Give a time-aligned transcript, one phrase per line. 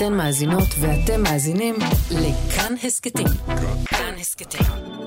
[0.00, 1.74] אתן מאזינות ואתם מאזינים
[2.10, 3.26] לכאן הסכתים.
[3.84, 4.66] כאן הסכתים,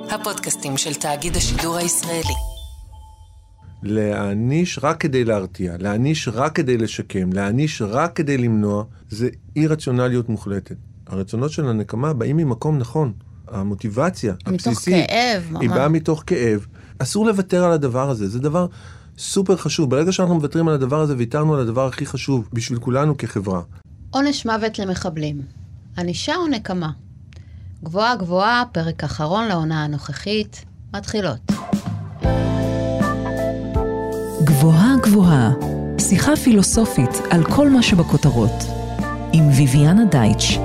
[0.10, 2.34] הפודקאסטים של תאגיד השידור הישראלי.
[3.84, 10.30] להעניש רק כדי להרתיע, להעניש רק כדי לשקם, להעניש רק כדי למנוע, זה אי רציונליות
[10.30, 10.76] מוחלטת.
[11.08, 13.14] הרצונות של הנקמה באים ממקום נכון.
[13.48, 15.70] המוטיבציה מתוך הבסיסית, כאב, היא.
[15.70, 16.66] באה מתוך כאב.
[17.00, 18.68] אסור לוותר על הדבר הזה, זה דבר
[19.18, 19.90] סופר חשוב.
[19.90, 23.62] ברגע שאנחנו מוותרים על הדבר הזה, ויתרנו על הדבר הכי חשוב בשביל כולנו כחברה.
[24.14, 25.42] עונש מוות למחבלים.
[25.98, 26.90] ענישה או נקמה?
[27.84, 31.52] גבוהה גבוהה, פרק אחרון לעונה הנוכחית, מתחילות.
[34.44, 35.52] גבוהה גבוהה,
[36.00, 38.64] שיחה פילוסופית על כל מה שבכותרות,
[39.34, 40.58] עם ויviana דייטש.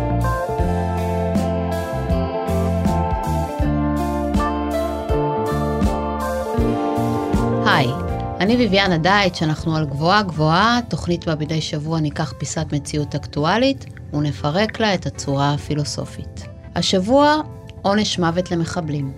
[7.66, 8.07] היי,
[8.40, 13.84] אני ביביאנה דייטש, אנחנו על גבוהה גבוהה, תוכנית בה מדי שבוע ניקח פיסת מציאות אקטואלית
[14.12, 16.44] ונפרק לה את הצורה הפילוסופית.
[16.74, 17.40] השבוע,
[17.82, 19.12] עונש מוות למחבלים.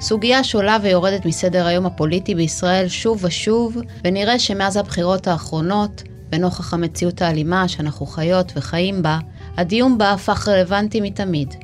[0.00, 6.02] סוגיה שעולה ויורדת מסדר היום הפוליטי בישראל שוב ושוב, ונראה שמאז הבחירות האחרונות,
[6.32, 9.18] ונוכח המציאות האלימה שאנחנו חיות וחיים בה,
[9.56, 11.54] הדיון בה הפך רלוונטי מתמיד.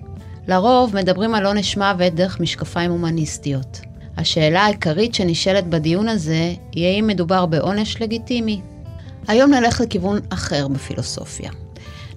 [0.49, 3.92] לרוב מדברים על עונש מוות דרך משקפיים הומניסטיות.
[4.17, 8.61] השאלה העיקרית שנשאלת בדיון הזה היא האם מדובר בעונש לגיטימי.
[9.29, 11.51] היום נלך לכיוון אחר בפילוסופיה.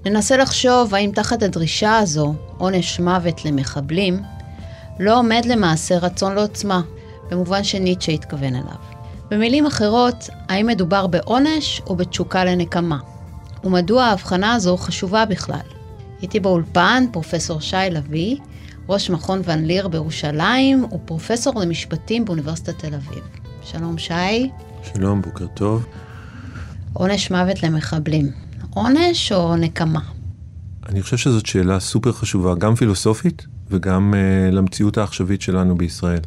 [0.06, 4.22] ננסה לחשוב האם תחת הדרישה הזו, עונש מוות למחבלים,
[5.00, 6.82] לא עומד למעשה רצון לעוצמה,
[7.32, 8.96] במובן שניטשה התכוון אליו.
[9.32, 12.98] במילים אחרות, האם מדובר בעונש או בתשוקה לנקמה?
[13.64, 15.60] ומדוע ההבחנה הזו חשובה בכלל?
[16.22, 18.38] איתי באולפן פרופסור שי לביא,
[18.90, 23.24] ראש מכון ון ליר בירושלים, ופרופסור למשפטים באוניברסיטת תל אביב.
[23.64, 24.50] שלום שי,
[24.94, 25.86] שלום, בוקר טוב.
[26.94, 28.32] עונש מוות למחבלים.
[28.70, 30.00] עונש או נקמה?
[30.90, 36.22] אני חושב שזאת שאלה סופר חשובה, גם פילוסופית וגם uh, למציאות העכשווית שלנו בישראל.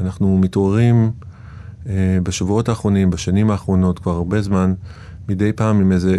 [0.00, 1.10] אנחנו מתעוררים
[1.84, 1.88] uh,
[2.22, 4.74] בשבועות האחרונים, בשנים האחרונות, כבר הרבה זמן,
[5.28, 6.18] מדי פעם עם איזה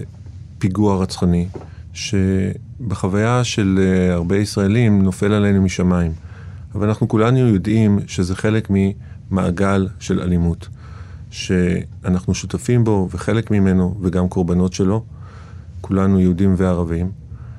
[0.58, 1.48] פיגוע רצחני,
[1.94, 6.12] שבחוויה של uh, הרבה ישראלים נופל עלינו משמיים.
[6.76, 10.68] אבל אנחנו כולנו יודעים שזה חלק ממעגל של אלימות,
[11.30, 15.04] שאנחנו שותפים בו וחלק ממנו וגם קורבנות שלו,
[15.82, 17.12] כולנו יהודים וערבים.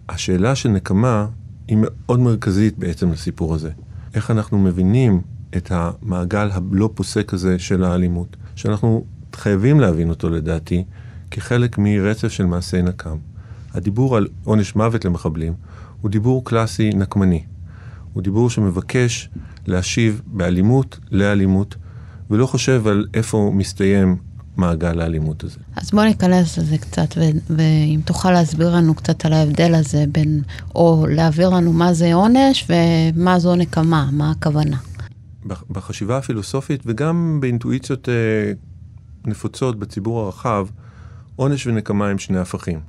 [0.08, 1.26] השאלה של נקמה
[1.68, 3.70] היא מאוד מרכזית בעצם לסיפור הזה.
[4.14, 5.20] איך אנחנו מבינים
[5.56, 9.04] את המעגל הלא פוסק הזה של האלימות, שאנחנו
[9.34, 10.84] חייבים להבין אותו לדעתי
[11.30, 13.16] כחלק מרצף של מעשי נקם.
[13.74, 15.52] הדיבור על עונש מוות למחבלים
[16.00, 17.42] הוא דיבור קלאסי נקמני.
[18.12, 19.28] הוא דיבור שמבקש
[19.66, 21.74] להשיב באלימות לאלימות,
[22.30, 24.16] ולא חושב על איפה מסתיים
[24.56, 25.58] מעגל האלימות הזה.
[25.76, 27.14] אז בוא ניכנס לזה קצת,
[27.50, 30.42] ואם תוכל להסביר לנו קצת על ההבדל הזה בין,
[30.74, 32.68] או להעביר לנו מה זה עונש
[33.14, 34.76] ומה זו נקמה, מה הכוונה.
[35.46, 38.52] בח- בחשיבה הפילוסופית וגם באינטואיציות אה,
[39.24, 40.66] נפוצות בציבור הרחב,
[41.36, 42.80] עונש ונקמה הם שני הפכים.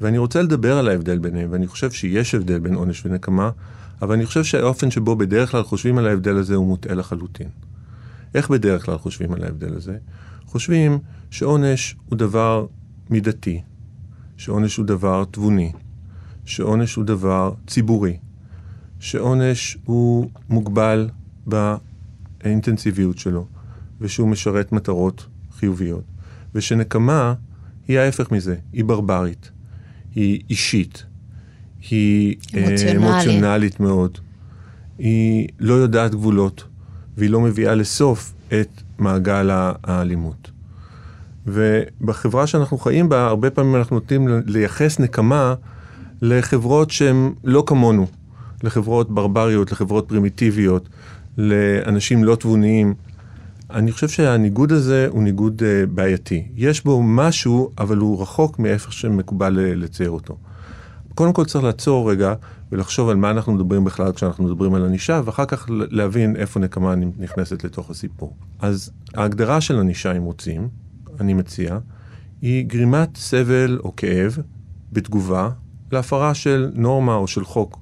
[0.00, 3.50] ואני רוצה לדבר על ההבדל ביניהם, ואני חושב שיש הבדל בין עונש ונקמה,
[4.02, 7.48] אבל אני חושב שהאופן שבו בדרך כלל חושבים על ההבדל הזה הוא מוטעה לחלוטין.
[8.34, 9.96] איך בדרך כלל חושבים על ההבדל הזה?
[10.46, 10.98] חושבים
[11.30, 12.66] שעונש הוא דבר
[13.10, 13.62] מידתי,
[14.36, 15.72] שעונש הוא דבר תבוני,
[16.44, 18.16] שעונש הוא דבר ציבורי,
[19.00, 21.08] שעונש הוא מוגבל
[21.46, 23.46] באינטנסיביות שלו,
[24.00, 25.26] ושהוא משרת מטרות
[25.58, 26.04] חיוביות,
[26.54, 27.34] ושנקמה
[27.88, 29.50] היא ההפך מזה, היא ברברית,
[30.14, 31.04] היא אישית,
[31.90, 33.12] היא אה, אמוציונלית.
[33.12, 34.18] אמוציונלית מאוד,
[34.98, 36.64] היא לא יודעת גבולות,
[37.16, 40.50] והיא לא מביאה לסוף את מעגל האלימות.
[41.46, 45.54] ובחברה שאנחנו חיים בה, הרבה פעמים אנחנו נוטים לייחס נקמה
[46.22, 48.06] לחברות שהן לא כמונו,
[48.62, 50.88] לחברות ברבריות, לחברות פרימיטיביות,
[51.38, 52.94] לאנשים לא תבוניים.
[53.72, 56.48] אני חושב שהניגוד הזה הוא ניגוד uh, בעייתי.
[56.56, 60.38] יש בו משהו, אבל הוא רחוק מאיפה שמקובל ל- לצייר אותו.
[61.14, 62.34] קודם כל צריך לעצור רגע
[62.72, 66.94] ולחשוב על מה אנחנו מדברים בכלל כשאנחנו מדברים על ענישה, ואחר כך להבין איפה נקמה
[67.18, 68.36] נכנסת לתוך הסיפור.
[68.58, 70.68] אז ההגדרה של ענישה, אם רוצים,
[71.20, 71.78] אני מציע,
[72.42, 74.38] היא גרימת סבל או כאב
[74.92, 75.50] בתגובה
[75.92, 77.78] להפרה של נורמה או של חוק.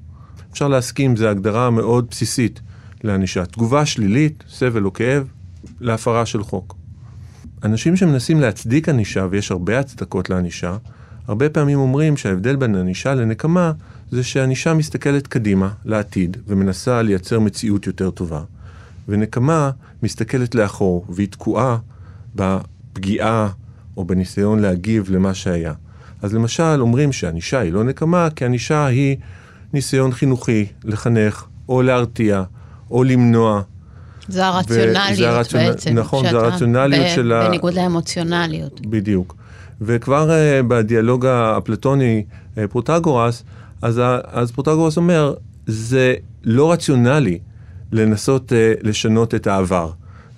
[0.52, 2.61] אפשר להסכים, זו הגדרה מאוד בסיסית
[3.05, 3.46] לענישה.
[3.46, 5.29] תגובה שלילית, סבל או כאב,
[5.80, 6.76] להפרה של חוק.
[7.64, 10.76] אנשים שמנסים להצדיק ענישה, ויש הרבה הצדקות לענישה,
[11.28, 13.72] הרבה פעמים אומרים שההבדל בין ענישה לנקמה
[14.10, 18.42] זה שענישה מסתכלת קדימה, לעתיד, ומנסה לייצר מציאות יותר טובה.
[19.08, 19.70] ונקמה
[20.02, 21.78] מסתכלת לאחור, והיא תקועה
[22.34, 23.48] בפגיעה
[23.96, 25.72] או בניסיון להגיב למה שהיה.
[26.22, 29.16] אז למשל אומרים שענישה היא לא נקמה, כי ענישה היא
[29.72, 32.42] ניסיון חינוכי לחנך, או להרתיע,
[32.90, 33.62] או למנוע.
[34.28, 35.94] זה הרציונליות הרציונל- בעצם.
[35.94, 38.80] נכון, זה הרציונליות ב- של ה- בניגוד לאמוציונליות.
[38.86, 39.36] בדיוק.
[39.80, 40.32] וכבר אה,
[40.69, 42.25] בדיאלוג האפלטוני
[42.55, 43.44] אה, פרוטגורס,
[43.82, 45.34] אז, אז פרוטגורס אומר,
[45.66, 46.14] זה
[46.44, 47.38] לא רציונלי
[47.92, 48.55] לנסות אה,
[48.86, 49.90] לשנות את העבר.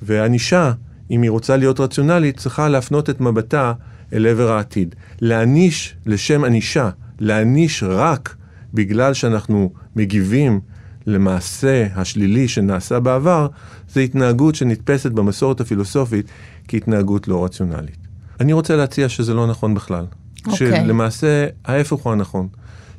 [0.02, 0.72] וענישה,
[1.10, 3.72] אם היא רוצה להיות רציונלית, צריכה להפנות את מבטה
[4.12, 4.94] אל עבר העתיד.
[5.20, 6.90] להעניש לשם ענישה,
[7.20, 8.34] להעניש רק
[8.75, 10.60] בגלל שאנחנו מגיבים
[11.06, 13.49] למעשה השלילי שנעשה בעבר,
[13.93, 16.26] זה התנהגות שנתפסת במסורת הפילוסופית
[16.69, 17.99] כהתנהגות לא רציונלית.
[18.41, 20.05] אני רוצה להציע שזה לא נכון בכלל.
[20.47, 20.56] אוקיי.
[20.56, 22.49] שלמעשה ההפך הוא הנכון.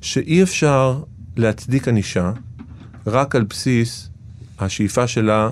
[0.02, 1.04] שאי אפשר
[1.38, 2.32] להצדיק ענישה
[3.08, 4.10] רק על בסיס
[4.60, 5.50] השאיפה שלה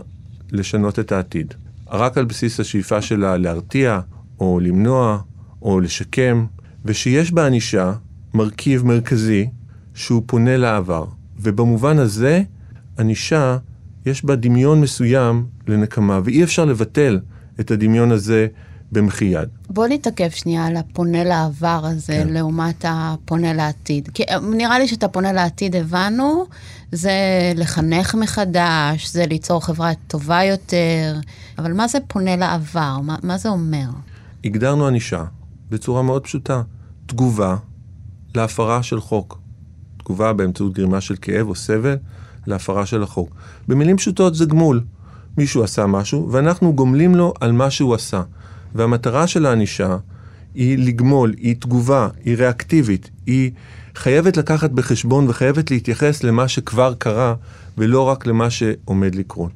[0.51, 1.53] לשנות את העתיד.
[1.91, 3.99] רק על בסיס השאיפה שלה להרתיע,
[4.39, 5.21] או למנוע,
[5.61, 6.45] או לשקם,
[6.85, 7.93] ושיש בענישה
[8.33, 9.49] מרכיב מרכזי
[9.93, 11.05] שהוא פונה לעבר.
[11.39, 12.43] ובמובן הזה,
[12.99, 13.57] ענישה,
[14.05, 17.19] יש בה דמיון מסוים לנקמה, ואי אפשר לבטל
[17.59, 18.47] את הדמיון הזה
[18.91, 19.49] במחי יד.
[19.69, 22.29] בוא נתעכב שנייה על הפונה לעבר הזה, כן.
[22.29, 24.09] לעומת הפונה לעתיד.
[24.13, 26.45] כי אה, נראה לי שאת הפונה לעתיד הבנו,
[26.91, 27.11] זה
[27.55, 31.15] לחנך מחדש, זה ליצור חברה טובה יותר,
[31.57, 32.97] אבל מה זה פונה לעבר?
[33.03, 33.87] מה, מה זה אומר?
[34.43, 35.23] הגדרנו ענישה
[35.69, 36.61] בצורה מאוד פשוטה,
[37.05, 37.55] תגובה
[38.35, 39.39] להפרה של חוק.
[40.09, 41.95] תגובה באמצעות גרימה של כאב או סבל
[42.47, 43.29] להפרה של החוק.
[43.67, 44.81] במילים פשוטות זה גמול.
[45.37, 48.21] מישהו עשה משהו ואנחנו גומלים לו על מה שהוא עשה.
[48.75, 49.97] והמטרה של הענישה
[50.53, 53.51] היא לגמול, היא תגובה, היא ריאקטיבית, היא
[53.95, 57.35] חייבת לקחת בחשבון וחייבת להתייחס למה שכבר קרה
[57.77, 59.51] ולא רק למה שעומד לקרות.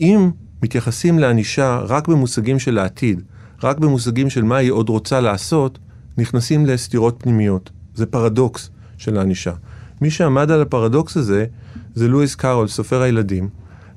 [0.00, 0.30] אם
[0.62, 3.22] מתייחסים לענישה רק במושגים של העתיד,
[3.62, 5.78] רק במושגים של מה היא עוד רוצה לעשות,
[6.18, 7.70] נכנסים לסתירות פנימיות.
[7.94, 9.52] זה פרדוקס של הענישה.
[10.00, 11.46] מי שעמד על הפרדוקס הזה
[11.94, 13.48] זה לואיס קארול, סופר הילדים,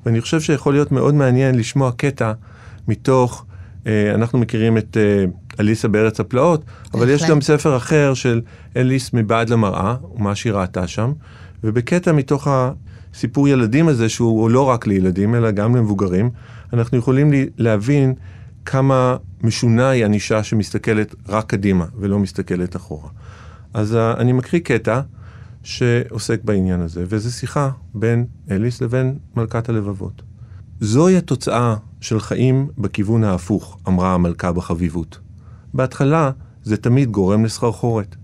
[0.06, 2.32] ואני חושב שיכול להיות מאוד מעניין לשמוע קטע
[2.88, 3.44] מתוך,
[3.86, 5.24] אה, אנחנו מכירים את אה,
[5.60, 6.64] אליסה בארץ הפלאות,
[6.94, 7.22] אבל יש.
[7.22, 8.40] גם ספר אחר של
[8.76, 11.12] אליס מבעד למראה, ומה שהיא ראתה שם,
[11.64, 16.30] ובקטע מתוך הסיפור ילדים הזה, שהוא לא רק לילדים, אלא גם למבוגרים,
[16.72, 18.14] אנחנו יכולים לי- להבין
[18.64, 23.08] כמה משונה היא ענישה שמסתכלת רק קדימה ולא מסתכלת אחורה.
[23.74, 25.00] אז uh, אני מקריא קטע
[25.62, 30.22] שעוסק בעניין הזה, וזו שיחה בין אליס לבין מלכת הלבבות.
[30.80, 35.18] זוהי התוצאה של חיים בכיוון ההפוך, אמרה המלכה בחביבות.
[35.74, 36.30] בהתחלה
[36.62, 38.16] זה תמיד גורם לסחרחורת.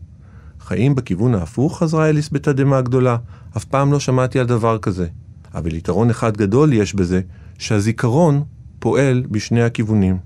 [0.60, 1.78] חיים בכיוון ההפוך?
[1.78, 3.16] חזרה אליס בתדהמה גדולה.
[3.56, 5.06] אף פעם לא שמעתי על דבר כזה.
[5.54, 7.20] אבל יתרון אחד גדול יש בזה,
[7.58, 8.42] שהזיכרון
[8.78, 10.18] פועל בשני הכיוונים.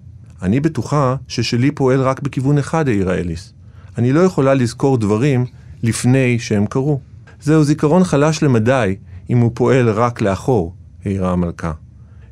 [0.42, 3.52] אני בטוחה ששלי פועל רק בכיוון אחד, העירה אליס.
[3.98, 5.46] אני לא יכולה לזכור דברים
[5.82, 7.00] לפני שהם קרו.
[7.40, 8.96] זהו זיכרון חלש למדי,
[9.30, 10.74] אם הוא פועל רק לאחור,
[11.04, 11.72] העירה המלכה.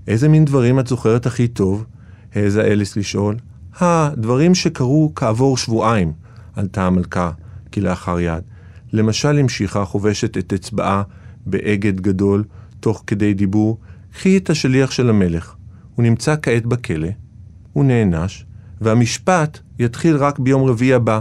[0.09, 1.85] איזה מין דברים את זוכרת הכי טוב?
[2.35, 3.37] העזה אליס לשאול.
[3.79, 6.13] הדברים שקרו כעבור שבועיים,
[6.57, 7.31] ענתה המלכה,
[7.73, 8.43] כלאחר יד.
[8.93, 11.03] למשל המשיכה חובשת את אצבעה
[11.47, 12.45] באגד גדול,
[12.81, 13.79] תוך כדי דיבור,
[14.13, 15.55] קחי את השליח של המלך.
[15.95, 17.09] הוא נמצא כעת בכלא,
[17.73, 18.45] הוא נענש,
[18.81, 21.21] והמשפט יתחיל רק ביום רביעי הבא,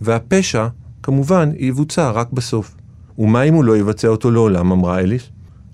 [0.00, 0.66] והפשע,
[1.08, 2.74] כמובן, יבוצע רק בסוף.
[3.18, 5.30] ומה אם הוא לא יבצע אותו לעולם, אמרה אליס?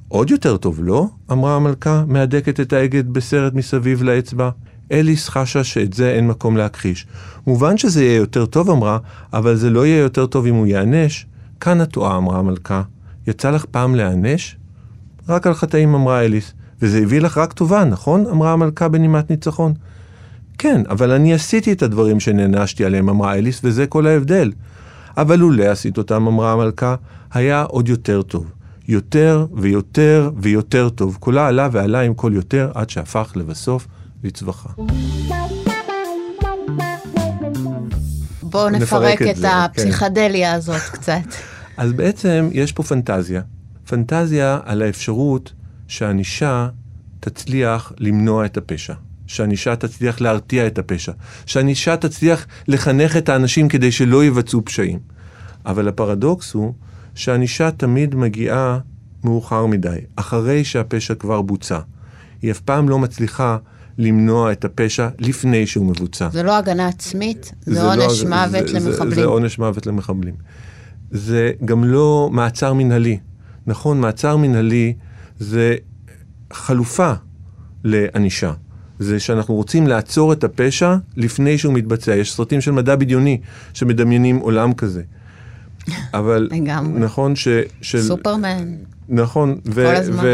[0.08, 1.06] עוד יותר טוב, לא?
[1.32, 4.50] אמרה המלכה, מהדקת את האגד בסרט מסביב לאצבע.
[4.92, 7.06] אליס חשה שאת זה אין מקום להכחיש.
[7.46, 8.98] מובן שזה יהיה יותר טוב, אמרה,
[9.32, 11.26] אבל זה לא יהיה יותר טוב אם הוא ייענש.
[11.60, 12.82] כאן את טועה, אמרה המלכה.
[13.26, 14.56] יצא לך פעם להיענש?
[15.28, 16.52] רק על חטאים, אמרה אליס.
[16.82, 18.26] וזה הביא לך רק טובה, נכון?
[18.26, 19.74] אמרה המלכה בנימת ניצחון.
[20.58, 24.52] כן, אבל אני עשיתי את הדברים שנענשתי עליהם, אמרה אליס, וזה כל ההבדל.
[25.16, 26.94] אבל לולא עשית אותם, אמרה המלכה,
[27.32, 28.50] היה עוד יותר טוב.
[28.88, 31.16] יותר ויותר ויותר טוב.
[31.20, 33.86] כולה עלה ועלה עם קול יותר, עד שהפך לבסוף
[34.24, 34.68] לצווחה.
[38.42, 39.48] בואו נפרק נפרק את את זה, כן.
[39.48, 41.20] הפסיכדליה הזאת קצת.
[41.76, 43.42] אז בעצם יש פה פנטזיה.
[43.88, 45.52] פנטזיה על האפשרות
[45.88, 46.68] שענישה
[47.20, 48.94] תצליח למנוע את הפשע.
[49.26, 51.12] שענישה תצליח להרתיע את הפשע.
[51.46, 54.98] שענישה תצליח לחנך את האנשים כדי שלא יבצעו פשעים.
[55.66, 56.74] אבל הפרדוקס הוא
[57.14, 58.78] שענישה תמיד מגיעה
[59.24, 61.78] מאוחר מדי, אחרי שהפשע כבר בוצע.
[62.42, 63.56] היא אף פעם לא מצליחה
[63.98, 66.28] למנוע את הפשע לפני שהוא מבוצע.
[66.32, 69.14] זה לא הגנה עצמית, זה לא- עונש מוות זה- זה- למחבלים.
[69.14, 70.34] זה עונש מוות למחבלים.
[71.10, 73.18] זה גם לא מעצר מנהלי.
[73.66, 74.94] נכון, מעצר מנהלי
[75.38, 75.74] זה
[76.52, 77.12] חלופה
[77.84, 78.52] לענישה.
[78.98, 82.16] זה שאנחנו רוצים לעצור את הפשע לפני שהוא מתבצע.
[82.16, 83.40] יש סרטים של מדע בדיוני
[83.74, 85.02] שמדמיינים עולם כזה.
[86.14, 87.00] אבל, לגמרי.
[87.00, 87.48] נכון, ש...
[87.80, 88.74] של, סופרמן.
[89.08, 90.24] נכון, הזמן.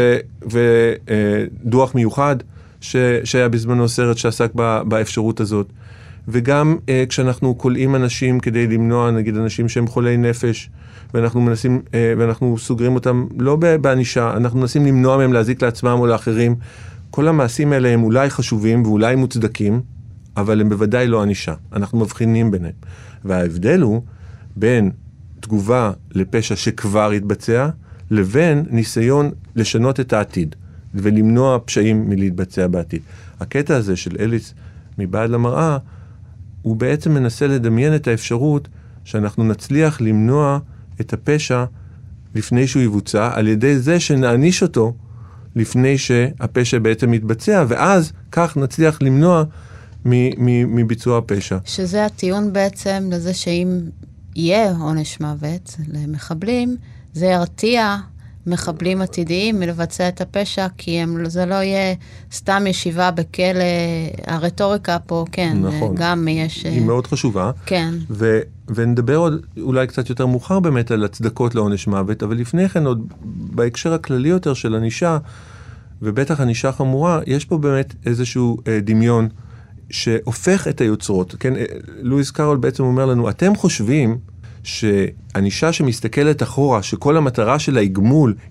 [1.63, 2.35] ודוח מיוחד
[2.81, 5.67] ש, שהיה בזמנו סרט שעסק ב, באפשרות הזאת.
[6.27, 10.69] וגם uh, כשאנחנו כולאים אנשים כדי למנוע, נגיד אנשים שהם חולי נפש,
[11.13, 16.07] ואנחנו מנסים, uh, ואנחנו סוגרים אותם לא בענישה, אנחנו מנסים למנוע מהם להזיק לעצמם או
[16.07, 16.55] לאחרים.
[17.11, 19.81] כל המעשים האלה הם אולי חשובים ואולי מוצדקים,
[20.37, 21.53] אבל הם בוודאי לא ענישה.
[21.73, 22.73] אנחנו מבחינים ביניהם.
[23.25, 24.01] וההבדל הוא
[24.55, 24.91] בין
[25.39, 27.69] תגובה לפשע שכבר התבצע,
[28.11, 30.55] לבין ניסיון לשנות את העתיד
[30.95, 33.01] ולמנוע פשעים מלהתבצע בעתיד.
[33.39, 34.53] הקטע הזה של אליס
[34.97, 35.77] מבעד למראה,
[36.61, 38.67] הוא בעצם מנסה לדמיין את האפשרות
[39.03, 40.59] שאנחנו נצליח למנוע
[41.01, 41.65] את הפשע
[42.35, 44.93] לפני שהוא יבוצע, על ידי זה שנעניש אותו
[45.55, 49.43] לפני שהפשע בעצם מתבצע, ואז כך נצליח למנוע
[50.05, 51.57] מביצוע הפשע.
[51.65, 53.79] שזה הטיעון בעצם לזה שאם
[54.35, 56.75] יהיה עונש מוות למחבלים,
[57.13, 57.97] זה ירתיע
[58.47, 61.95] מחבלים עתידיים מלבצע את הפשע, כי הם, זה לא יהיה
[62.33, 63.63] סתם ישיבה בכלא.
[64.27, 65.95] הרטוריקה פה, כן, נכון.
[65.95, 66.65] גם יש...
[66.65, 67.51] היא מאוד חשובה.
[67.65, 67.93] כן.
[68.09, 72.85] ו- ונדבר עוד אולי קצת יותר מאוחר באמת על הצדקות לעונש מוות, אבל לפני כן
[72.85, 75.17] עוד בהקשר הכללי יותר של ענישה,
[76.01, 79.29] ובטח ענישה חמורה, יש פה באמת איזשהו אה, דמיון
[79.89, 81.35] שהופך את היוצרות.
[81.39, 81.65] כן, אה,
[82.01, 84.17] לואיס קארול בעצם אומר לנו, אתם חושבים
[84.63, 87.91] שענישה שמסתכלת אחורה, שכל המטרה שלה היא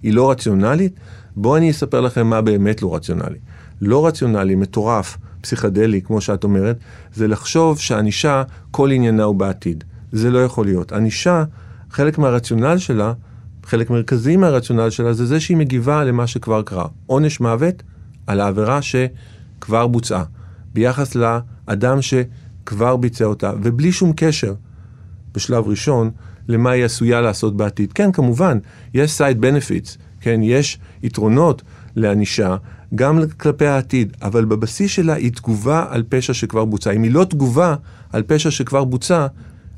[0.02, 0.92] היא לא רציונלית?
[1.36, 3.38] בואו אני אספר לכם מה באמת לא רציונלי.
[3.80, 6.78] לא רציונלי, מטורף, פסיכדלי, כמו שאת אומרת,
[7.14, 9.84] זה לחשוב שענישה, כל עניינה הוא בעתיד.
[10.12, 10.92] זה לא יכול להיות.
[10.92, 11.44] ענישה,
[11.90, 13.12] חלק מהרציונל שלה,
[13.64, 16.86] חלק מרכזי מהרציונל שלה, זה זה שהיא מגיבה למה שכבר קרה.
[17.06, 17.82] עונש מוות
[18.26, 20.24] על העבירה שכבר בוצעה,
[20.74, 24.54] ביחס לאדם שכבר ביצע אותה, ובלי שום קשר,
[25.34, 26.10] בשלב ראשון,
[26.48, 27.92] למה היא עשויה לעשות בעתיד.
[27.92, 28.58] כן, כמובן,
[28.94, 31.62] יש side benefits, כן, יש יתרונות
[31.96, 32.56] לענישה,
[32.94, 36.90] גם כלפי העתיד, אבל בבסיס שלה היא תגובה על פשע שכבר בוצע.
[36.90, 37.74] אם היא לא תגובה
[38.12, 39.26] על פשע שכבר בוצע,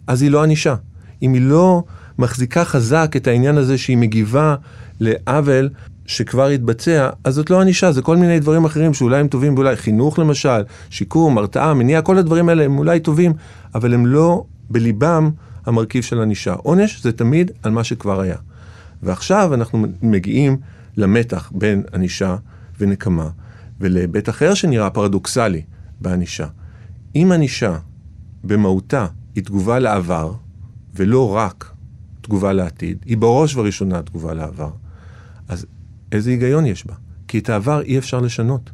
[0.07, 0.75] אז היא לא ענישה.
[1.23, 1.83] אם היא לא
[2.19, 4.55] מחזיקה חזק את העניין הזה שהיא מגיבה
[5.01, 5.69] לעוול
[6.07, 9.77] שכבר התבצע, אז זאת לא ענישה, זה כל מיני דברים אחרים שאולי הם טובים, ואולי
[9.77, 13.33] חינוך למשל, שיקום, הרתעה, מניעה, כל הדברים האלה הם אולי טובים,
[13.75, 15.31] אבל הם לא בליבם
[15.67, 16.53] המרכיב של ענישה.
[16.53, 18.37] עונש זה תמיד על מה שכבר היה.
[19.03, 20.57] ועכשיו אנחנו מגיעים
[20.97, 22.37] למתח בין ענישה
[22.81, 23.29] ונקמה,
[23.81, 25.63] ולהיבט אחר שנראה פרדוקסלי
[26.01, 26.47] בענישה.
[27.15, 27.79] אם ענישה
[28.45, 30.33] במהותה היא תגובה לעבר,
[30.95, 31.73] ולא רק
[32.21, 34.71] תגובה לעתיד, היא בראש ובראשונה תגובה לעבר,
[35.49, 35.67] אז
[36.13, 36.95] איזה היגיון יש בה?
[37.29, 38.71] כי את העבר אי אפשר לשנות.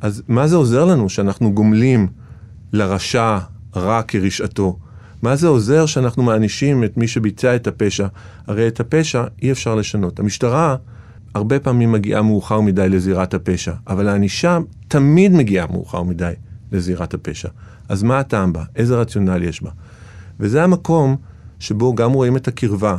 [0.00, 2.08] אז מה זה עוזר לנו שאנחנו גומלים
[2.72, 3.38] לרשע
[3.76, 4.78] רע כרשעתו?
[5.22, 8.06] מה זה עוזר שאנחנו מענישים את מי שביצע את הפשע?
[8.46, 10.18] הרי את הפשע אי אפשר לשנות.
[10.18, 10.76] המשטרה
[11.34, 14.58] הרבה פעמים מגיעה מאוחר מדי לזירת הפשע, אבל הענישה
[14.88, 16.32] תמיד מגיעה מאוחר מדי
[16.72, 17.48] לזירת הפשע.
[17.88, 18.64] אז מה הטעם בה?
[18.76, 19.70] איזה רציונל יש בה?
[20.40, 21.16] וזה המקום
[21.58, 22.96] שבו גם רואים את הקרבה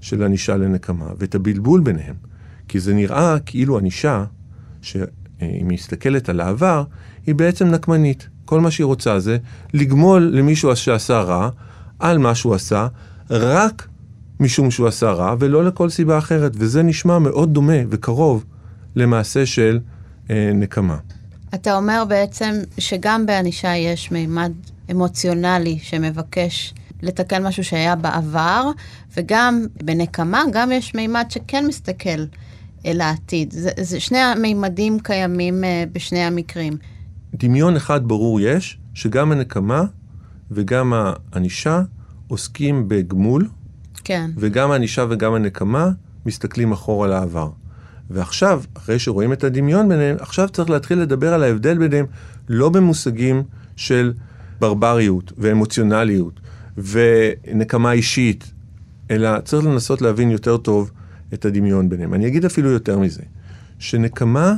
[0.00, 2.14] של ענישה לנקמה ואת הבלבול ביניהם.
[2.68, 4.24] כי זה נראה כאילו ענישה,
[4.82, 5.04] שאם
[5.40, 6.84] היא מסתכלת על העבר,
[7.26, 8.28] היא בעצם נקמנית.
[8.52, 9.38] כל מה שהיא רוצה זה
[9.74, 11.48] לגמול למישהו שעשה רע
[11.98, 12.86] על מה שהוא עשה,
[13.30, 13.88] רק
[14.40, 16.52] משום שהוא עשה רע, ולא לכל סיבה אחרת.
[16.54, 18.44] וזה נשמע מאוד דומה וקרוב
[18.96, 19.80] למעשה של
[20.30, 20.96] אה, נקמה.
[21.54, 24.52] אתה אומר בעצם שגם בענישה יש מימד
[24.90, 28.70] אמוציונלי שמבקש לתקן משהו שהיה בעבר,
[29.16, 32.24] וגם בנקמה גם יש מימד שכן מסתכל
[32.86, 33.50] אל העתיד.
[33.50, 36.76] זה, זה שני המימדים קיימים uh, בשני המקרים.
[37.34, 39.84] דמיון אחד ברור יש, שגם הנקמה
[40.50, 41.82] וגם הענישה
[42.28, 43.48] עוסקים בגמול,
[44.04, 44.30] כן.
[44.36, 45.90] וגם הענישה וגם הנקמה
[46.26, 47.50] מסתכלים אחורה לעבר.
[48.10, 52.06] ועכשיו, אחרי שרואים את הדמיון ביניהם, עכשיו צריך להתחיל לדבר על ההבדל ביניהם,
[52.48, 53.42] לא במושגים
[53.76, 54.12] של
[54.60, 56.40] ברבריות ואמוציונליות
[56.76, 58.52] ונקמה אישית,
[59.10, 60.90] אלא צריך לנסות להבין יותר טוב
[61.34, 62.14] את הדמיון ביניהם.
[62.14, 63.22] אני אגיד אפילו יותר מזה,
[63.78, 64.54] שנקמה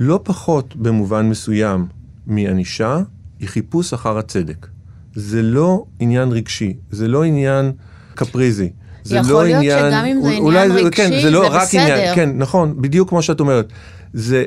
[0.00, 1.86] לא פחות במובן מסוים
[2.26, 2.98] מענישה,
[3.40, 4.66] היא חיפוש אחר הצדק.
[5.14, 7.72] זה לא עניין רגשי, זה לא עניין
[8.14, 8.70] קפריזי.
[9.04, 11.62] זה יכול לא להיות עניין, שגם אם זה עניין אולי רגשי, כן, זה לא רק
[11.62, 11.82] בסדר.
[11.82, 13.72] עניין, כן, נכון, בדיוק כמו שאת אומרת.
[14.12, 14.44] זה,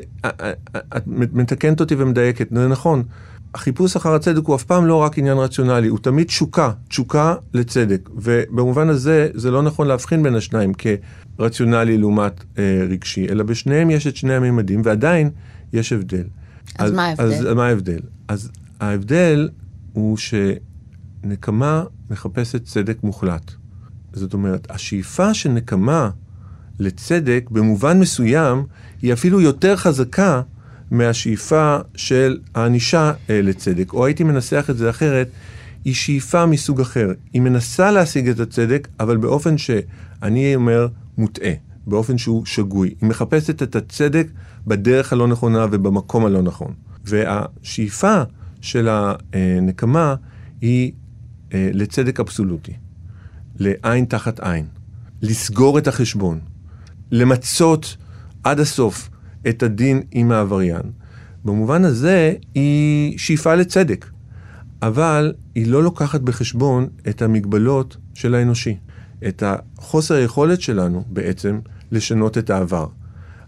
[0.96, 3.02] את מתקנת אותי ומדייקת, זה נכון.
[3.54, 8.10] החיפוש אחר הצדק הוא אף פעם לא רק עניין רציונלי, הוא תמיד תשוקה, תשוקה לצדק.
[8.14, 10.72] ובמובן הזה, זה לא נכון להבחין בין השניים
[11.38, 15.30] כרציונלי לעומת אה, רגשי, אלא בשניהם יש את שני הממדים, ועדיין
[15.72, 16.24] יש הבדל.
[16.78, 17.24] אז מה ההבדל?
[17.24, 18.00] אז מה ההבדל?
[18.28, 19.48] אז ההבדל
[19.92, 23.50] הוא שנקמה מחפשת צדק מוחלט.
[24.12, 26.10] זאת אומרת, השאיפה של נקמה
[26.78, 28.64] לצדק במובן מסוים
[29.02, 30.42] היא אפילו יותר חזקה
[30.90, 33.92] מהשאיפה של הענישה אה, לצדק.
[33.92, 35.28] או הייתי מנסח את זה אחרת,
[35.84, 37.12] היא שאיפה מסוג אחר.
[37.32, 41.52] היא מנסה להשיג את הצדק, אבל באופן שאני אומר מוטעה,
[41.86, 42.94] באופן שהוא שגוי.
[43.00, 44.26] היא מחפשת את הצדק
[44.66, 46.74] בדרך הלא נכונה ובמקום הלא נכון.
[47.04, 48.22] והשאיפה
[48.60, 50.14] של הנקמה
[50.60, 50.92] היא
[51.54, 52.72] אה, לצדק אבסולוטי,
[53.58, 54.66] לעין תחת עין,
[55.22, 56.40] לסגור את החשבון,
[57.10, 57.96] למצות
[58.44, 59.10] עד הסוף
[59.48, 60.82] את הדין עם העבריין.
[61.44, 64.06] במובן הזה היא שאיפה לצדק,
[64.82, 68.76] אבל היא לא לוקחת בחשבון את המגבלות של האנושי,
[69.28, 71.58] את החוסר היכולת שלנו בעצם
[71.92, 72.86] לשנות את העבר.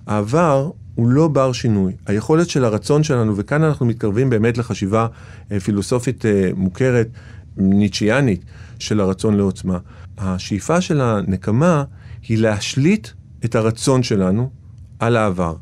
[0.06, 1.92] העבר הוא לא בר שינוי.
[2.06, 5.06] היכולת של הרצון שלנו, וכאן אנחנו מתקרבים באמת לחשיבה
[5.52, 7.08] אה, פילוסופית אה, מוכרת,
[7.56, 8.44] ניטשיאנית,
[8.78, 9.78] של הרצון לעוצמה.
[10.18, 11.84] השאיפה של הנקמה
[12.28, 13.08] היא להשליט
[13.44, 14.50] את הרצון שלנו
[14.99, 15.56] על העבר.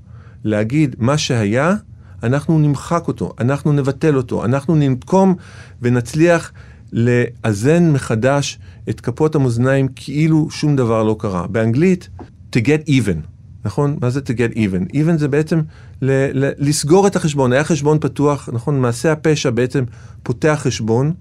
[0.44, 1.74] להגיד, מה שהיה,
[2.22, 5.34] אנחנו נמחק אותו, אנחנו נבטל אותו, אנחנו ננקום
[5.82, 6.52] ונצליח
[6.92, 11.46] לאזן מחדש את כפות המאזניים כאילו שום דבר לא קרה.
[11.46, 12.08] באנגלית,
[12.56, 13.26] to get even.
[13.64, 13.96] נכון?
[14.00, 14.94] מה זה to get even?
[14.94, 15.60] even זה בעצם
[16.02, 17.52] ל- ל- לסגור את החשבון.
[17.52, 18.80] היה חשבון פתוח, נכון?
[18.80, 19.84] מעשה הפשע בעצם
[20.22, 21.12] פותח חשבון,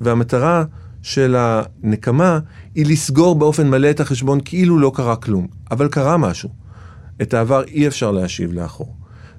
[0.00, 0.64] והמטרה
[1.02, 2.38] של הנקמה
[2.74, 5.46] היא לסגור באופן מלא את החשבון כאילו לא קרה כלום.
[5.70, 6.48] אבל קרה משהו.
[7.22, 8.94] את העבר אי אפשר להשיב לאחור.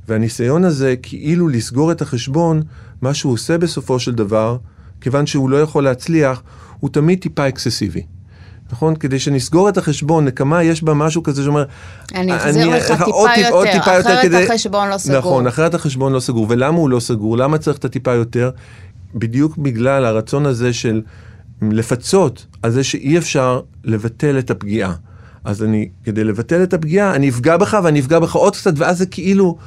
[0.08, 2.62] והניסיון הזה כאילו לסגור את החשבון,
[3.02, 4.58] מה שהוא עושה בסופו של דבר,
[5.02, 6.42] כיוון שהוא לא יכול להצליח,
[6.80, 8.04] הוא תמיד טיפה אקססיבי.
[8.72, 8.96] נכון?
[8.96, 11.64] כדי שנסגור את החשבון, נקמה יש בה משהו כזה שאומר...
[12.16, 14.46] אני אחזיר לך טיפה עוד, יותר, עוד טיפה אחרת יותר כדי...
[14.46, 15.18] החשבון לא סגור.
[15.18, 16.46] נכון, אחרת החשבון לא סגור.
[16.50, 17.38] ולמה הוא לא סגור?
[17.38, 18.52] למה צריך את הטיפה יותר?
[19.16, 21.02] בדיוק בגלל הרצון הזה של
[21.62, 24.94] לפצות על זה שאי אפשר לבטל את הפגיעה.
[25.44, 28.98] אז אני, כדי לבטל את הפגיעה, אני אפגע בך ואני אפגע בך עוד קצת, ואז
[28.98, 29.58] זה כאילו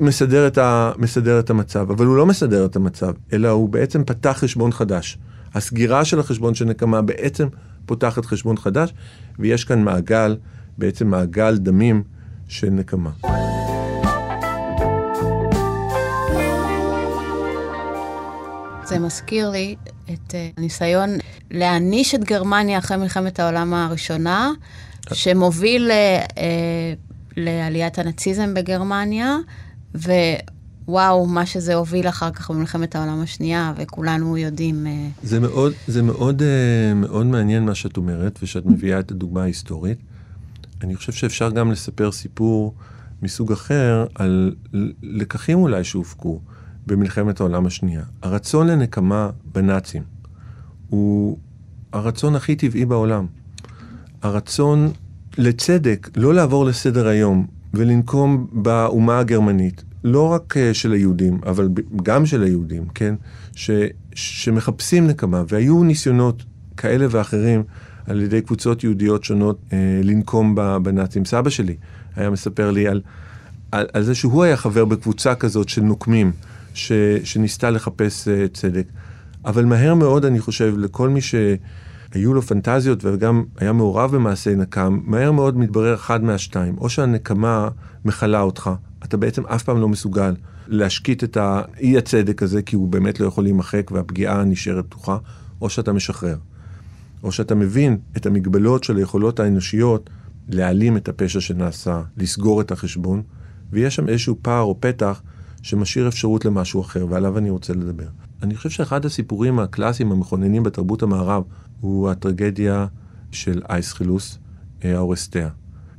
[0.00, 1.90] מסדר את, ה, מסדר את המצב.
[1.90, 5.18] אבל הוא לא מסדר את המצב, אלא הוא בעצם פתח חשבון חדש.
[5.54, 7.48] הסגירה של החשבון של נקמה בעצם
[7.86, 8.94] פותחת חשבון חדש,
[9.38, 10.36] ויש כאן מעגל,
[10.78, 12.02] בעצם מעגל דמים
[12.48, 13.10] של נקמה.
[18.84, 19.76] זה מזכיר לי
[20.12, 21.10] את אה, הניסיון
[21.50, 24.50] להעניש את גרמניה אחרי מלחמת העולם הראשונה,
[25.12, 26.94] שמוביל אה, אה,
[27.36, 29.36] לעליית הנאציזם בגרמניה,
[29.94, 34.86] ווואו, מה שזה הוביל אחר כך במלחמת העולם השנייה, וכולנו יודעים...
[34.86, 35.08] אה...
[35.22, 39.98] זה מאוד, זה מאוד, אה, מאוד מעניין מה שאת אומרת, ושאת מביאה את הדוגמה ההיסטורית.
[40.82, 42.74] אני חושב שאפשר גם לספר סיפור
[43.22, 44.54] מסוג אחר על
[45.02, 46.40] לקחים אולי שהופקו
[46.86, 48.02] במלחמת העולם השנייה.
[48.22, 50.02] הרצון לנקמה בנאצים
[50.88, 51.38] הוא
[51.92, 53.26] הרצון הכי טבעי בעולם.
[54.22, 54.92] הרצון
[55.38, 61.68] לצדק, לא לעבור לסדר היום ולנקום באומה הגרמנית, לא רק uh, של היהודים, אבל
[62.02, 63.14] גם של היהודים, כן?
[63.54, 63.70] ש,
[64.14, 66.44] שמחפשים נקמה, והיו ניסיונות
[66.76, 67.62] כאלה ואחרים
[68.06, 71.24] על ידי קבוצות יהודיות שונות uh, לנקום בנאצים.
[71.24, 71.76] סבא שלי
[72.16, 73.00] היה מספר לי על,
[73.72, 76.32] על, על זה שהוא היה חבר בקבוצה כזאת של נוקמים,
[76.74, 76.92] ש,
[77.24, 78.86] שניסתה לחפש uh, צדק.
[79.44, 81.34] אבל מהר מאוד, אני חושב, לכל מי ש...
[82.12, 86.78] היו לו פנטזיות וגם היה מעורב במעשי נקם, מהר מאוד מתברר אחד מהשתיים.
[86.78, 87.68] או שהנקמה
[88.04, 88.70] מכלה אותך,
[89.04, 90.34] אתה בעצם אף פעם לא מסוגל
[90.66, 95.18] להשקיט את האי הצדק הזה, כי הוא באמת לא יכול להימחק והפגיעה נשארת פתוחה,
[95.60, 96.36] או שאתה משחרר.
[97.22, 100.10] או שאתה מבין את המגבלות של היכולות האנושיות
[100.48, 103.22] להעלים את הפשע שנעשה, לסגור את החשבון,
[103.72, 105.22] ויש שם איזשהו פער או פתח
[105.62, 108.06] שמשאיר אפשרות למשהו אחר, ועליו אני רוצה לדבר.
[108.42, 111.42] אני חושב שאחד הסיפורים הקלאסיים המכוננים בתרבות המערב
[111.80, 112.86] הוא הטרגדיה
[113.30, 114.38] של אייסחילוס,
[114.84, 115.48] אה, האורסטיה.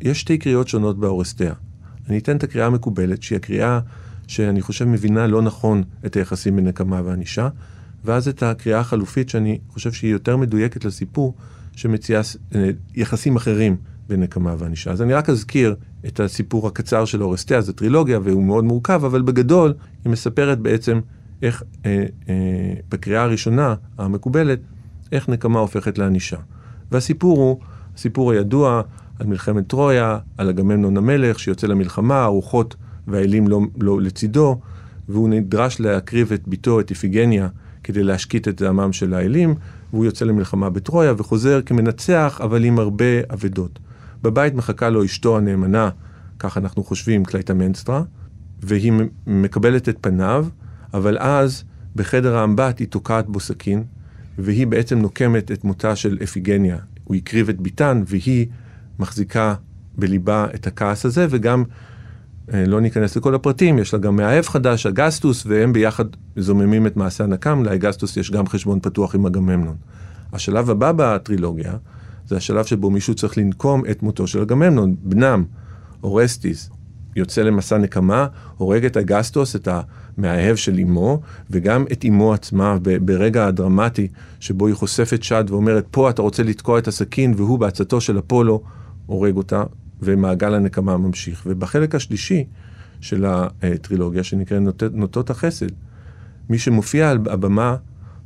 [0.02, 1.54] יש שתי קריאות שונות באורסטיה.
[2.10, 3.80] אני אתן את הקריאה המקובלת, שהיא הקריאה
[4.28, 7.50] שאני חושב מבינה לא נכון את היחסים בין נקמה וענישה,
[8.06, 11.36] ואז את הקריאה החלופית שאני חושב שהיא יותר מדויקת לסיפור,
[11.76, 12.22] שמציעה
[12.56, 13.76] אה, יחסים אחרים
[14.10, 14.92] בין נקמה וענישה.
[14.92, 15.76] אז אני רק אזכיר
[16.08, 21.00] את הסיפור הקצר של אורסטיה, זו טרילוגיה והוא מאוד מורכב, אבל בגדול היא מספרת בעצם
[21.42, 24.60] איך אה, אה, בקריאה הראשונה המקובלת
[25.12, 26.38] איך נקמה הופכת לענישה.
[26.91, 27.60] והסיפור הוא,
[27.95, 28.82] הסיפור הידוע
[29.19, 32.76] על מלחמת טרויה, על אגממנון המלך שיוצא למלחמה, הרוחות
[33.08, 34.60] והאלים לא, לא לצידו,
[35.10, 37.48] והוא נדרש להקריב את ביתו, את איפיגניה,
[37.84, 39.56] כדי להשקיט את זעמם של האלים,
[39.93, 43.80] והוא יוצא למלחמה בטרויה וחוזר כמנצח, אבל עם הרבה אבדות.
[44.22, 45.89] בבית מחכה לו אשתו הנאמנה,
[46.39, 48.04] כך אנחנו חושבים, קלייטה מנסטרה,
[48.62, 48.93] והיא
[49.28, 50.48] מקבלת את פניו,
[50.93, 51.63] אבל אז
[51.95, 53.84] בחדר האמבט היא תוקעת בו סכין,
[54.39, 56.78] והיא בעצם נוקמת את מותה של אפיגניה.
[57.04, 58.47] הוא הקריב את ביתן, והיא
[58.99, 59.54] מחזיקה
[59.97, 61.63] בליבה את הכעס הזה, וגם,
[62.54, 66.97] אה, לא ניכנס לכל הפרטים, יש לה גם מאהב חדש, אגסטוס, והם ביחד זוממים את
[66.97, 69.75] מעשה הנקם, לאגסטוס יש גם חשבון פתוח עם אגממנון.
[70.34, 71.73] השלב הבא בטרילוגיה,
[72.28, 75.43] זה השלב שבו מישהו צריך לנקום את מותו של אגממנון, בנם,
[76.04, 76.69] אורסטיס,
[77.20, 78.28] יוצא למסע נקמה,
[78.58, 79.68] הורג את אגסטוס, את
[80.18, 84.08] המאהב של אמו, וגם את אמו עצמה ברגע הדרמטי
[84.40, 88.62] שבו היא חושפת שד ואומרת, פה אתה רוצה לתקוע את הסכין, והוא בעצתו של אפולו
[89.06, 89.64] הורג אותה,
[90.02, 91.44] ומעגל הנקמה ממשיך.
[91.46, 92.46] ובחלק השלישי
[93.02, 94.60] של הטרילוגיה, שנקרא
[94.92, 95.68] נוטות החסד,
[96.50, 97.76] מי שמופיע על הבמה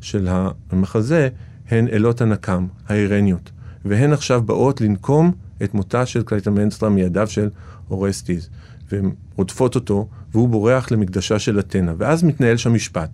[0.01, 0.27] של
[0.71, 1.29] המחזה,
[1.69, 3.51] הן אלות הנקם, האירניות,
[3.85, 5.31] והן עכשיו באות לנקום
[5.63, 7.49] את מותה של קלייטמנסטרה מידיו של
[7.89, 8.49] אורסטיס.
[8.91, 11.93] והן רודפות אותו, והוא בורח למקדשה של אתנה.
[11.97, 13.09] ואז מתנהל שם משפט.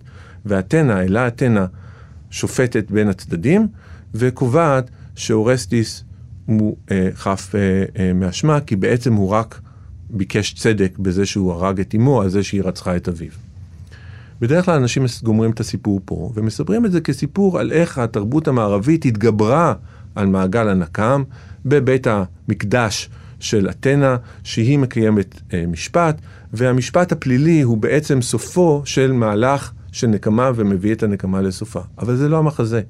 [0.46, 1.66] ואתנה, אלה אתנה,
[2.30, 3.68] שופטת בין הצדדים,
[4.14, 6.04] וקובעת שאורסטיס
[6.46, 9.60] הוא אה, חף אה, אה, מאשמה, כי בעצם הוא רק
[10.10, 13.30] ביקש צדק בזה שהוא הרג את אמו, על זה שהיא רצחה את אביו.
[14.40, 19.04] בדרך כלל אנשים גומרים את הסיפור פה, ומספרים את זה כסיפור על איך התרבות המערבית
[19.04, 19.74] התגברה
[20.14, 21.22] על מעגל הנקם
[21.64, 26.20] בבית המקדש של אתנה, שהיא מקיימת אה, משפט,
[26.52, 31.80] והמשפט הפלילי הוא בעצם סופו של מהלך של נקמה ומביא את הנקמה לסופה.
[31.98, 32.80] אבל זה לא המחזה.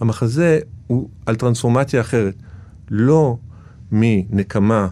[0.00, 2.34] המחזה הוא על טרנספורמציה אחרת.
[2.90, 3.36] לא
[3.92, 4.88] מנקמה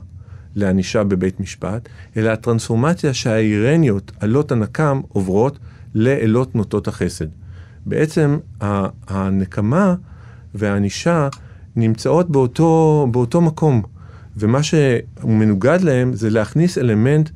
[0.54, 5.58] לענישה בבית משפט, אלא הטרנספורמציה שהאירניות, עלות הנקם, עוברות
[5.94, 7.26] לאלות נוטות החסד.
[7.86, 8.38] בעצם
[9.08, 9.94] הנקמה
[10.54, 11.28] והענישה
[11.76, 13.82] נמצאות באותו, באותו מקום.
[14.36, 17.30] ומה שהוא מנוגד להם זה להכניס אלמנט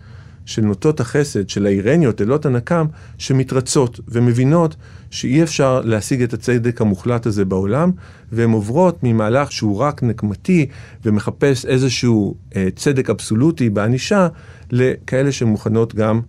[0.46, 2.86] של נוטות החסד, של האירניות, אלות הנקם,
[3.18, 4.76] שמתרצות ומבינות
[5.10, 7.90] שאי אפשר להשיג את הצדק המוחלט הזה בעולם,
[8.32, 10.66] והן עוברות ממהלך שהוא רק נקמתי
[11.04, 14.28] ומחפש איזשהו אה, צדק אבסולוטי בענישה,
[14.70, 16.20] לכאלה שמוכנות גם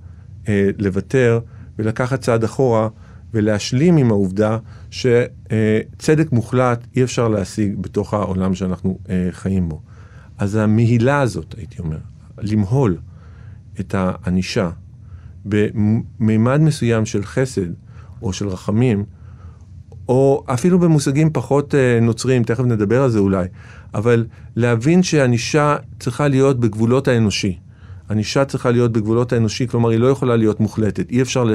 [0.48, 1.40] אה, לוותר
[1.80, 2.88] ולקחת צעד אחורה
[3.34, 4.58] ולהשלים עם העובדה
[4.90, 9.82] שצדק מוחלט אי אפשר להשיג בתוך העולם שאנחנו אה, חיים בו.
[10.38, 11.98] אז המהילה הזאת, הייתי אומר,
[12.38, 12.98] למהול
[13.80, 14.70] את הענישה
[15.46, 17.68] במימד מסוים של חסד
[18.22, 19.06] או של רחמים,
[20.10, 23.48] או אפילו במושגים פחות uh, נוצריים, תכף נדבר על זה אולי,
[23.94, 27.58] אבל להבין שענישה צריכה להיות בגבולות האנושי.
[28.10, 31.46] ענישה צריכה להיות בגבולות האנושי, כלומר היא לא יכולה להיות מוחלטת, אי אפשר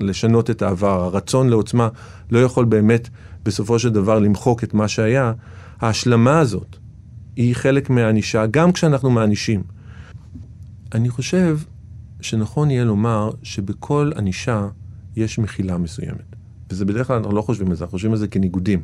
[0.00, 1.88] לשנות את העבר, הרצון לעוצמה
[2.30, 3.08] לא יכול באמת
[3.44, 5.32] בסופו של דבר למחוק את מה שהיה.
[5.80, 6.76] ההשלמה הזאת
[7.36, 9.62] היא חלק מהענישה, גם כשאנחנו מענישים.
[10.94, 11.58] אני חושב
[12.20, 14.68] שנכון יהיה לומר שבכל ענישה
[15.16, 16.36] יש מחילה מסוימת.
[16.70, 18.82] וזה בדרך כלל אנחנו לא חושבים על זה, אנחנו חושבים על זה כניגודים.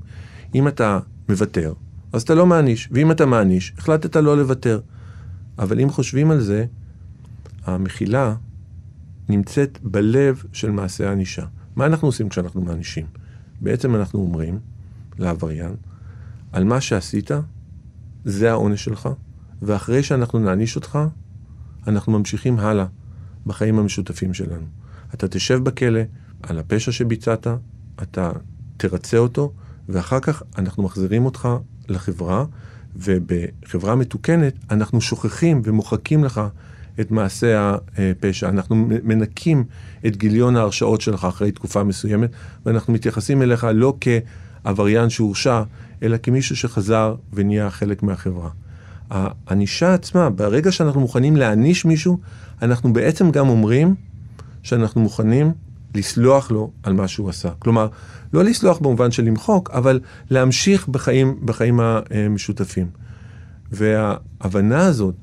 [0.55, 1.73] אם אתה מוותר,
[2.13, 4.81] אז אתה לא מעניש, ואם אתה מעניש, החלטת לא לוותר.
[5.59, 6.65] אבל אם חושבים על זה,
[7.65, 8.35] המחילה
[9.29, 11.47] נמצאת בלב של מעשה הענישה.
[11.77, 13.07] מה אנחנו עושים כשאנחנו מענישים?
[13.61, 14.59] בעצם אנחנו אומרים
[15.19, 15.75] לעבריין,
[16.53, 17.31] על מה שעשית,
[18.29, 19.09] זה העונש שלך,
[19.62, 20.99] ואחרי שאנחנו נעניש אותך,
[21.87, 22.87] אנחנו ממשיכים הלאה
[23.47, 24.67] בחיים המשותפים שלנו.
[25.15, 26.01] אתה תשב בכלא
[26.43, 27.47] על הפשע שביצעת,
[28.03, 28.33] אתה
[28.77, 29.53] תרצה אותו,
[29.89, 31.49] ואחר כך אנחנו מחזירים אותך
[31.89, 32.45] לחברה,
[32.97, 36.41] ובחברה מתוקנת אנחנו שוכחים ומוחקים לך
[37.01, 38.49] את מעשה הפשע.
[38.49, 39.65] אנחנו מנקים
[40.07, 42.31] את גיליון ההרשעות שלך אחרי תקופה מסוימת,
[42.67, 43.95] ואנחנו מתייחסים אליך לא
[44.67, 45.63] כעבריין שהורשע,
[46.03, 48.51] אלא כמישהו שחזר ונהיה חלק מהחברה.
[49.11, 52.19] הענישה עצמה, ברגע שאנחנו מוכנים להעניש מישהו,
[52.63, 53.95] אנחנו בעצם גם אומרים
[54.63, 55.53] שאנחנו מוכנים
[55.95, 57.51] לסלוח לו על מה שהוא עשה.
[57.59, 57.89] כלומר,
[58.33, 60.01] לא לסלוח במובן של למחוק, אבל
[60.31, 62.87] להמשיך בחיים, בחיים המשותפים.
[63.73, 65.15] וההבנה הזאת,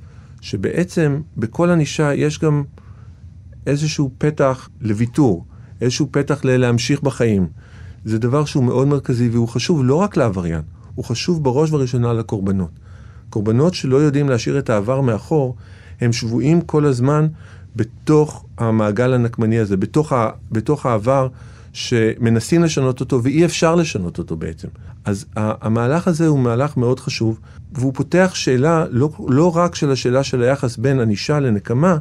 [0.41, 2.63] שבעצם בכל ענישה יש גם
[3.67, 5.45] איזשהו פתח לוויתור,
[5.81, 7.47] איזשהו פתח ללהמשיך בחיים.
[8.05, 10.61] זה דבר שהוא מאוד מרכזי והוא חשוב לא רק לעבריין,
[10.95, 12.69] הוא חשוב בראש ובראשונה לקורבנות.
[13.29, 15.55] קורבנות שלא יודעים להשאיר את העבר מאחור,
[16.01, 17.27] הם שבויים כל הזמן
[17.75, 21.27] בתוך המעגל הנקמני הזה, בתוך, ה, בתוך העבר
[21.73, 24.67] שמנסים לשנות אותו ואי אפשר לשנות אותו בעצם.
[25.05, 27.39] אז המהלך הזה הוא מהלך מאוד חשוב,
[27.71, 31.97] והוא פותח שאלה לא, לא רק של השאלה של היחס בין ענישה לנקמה,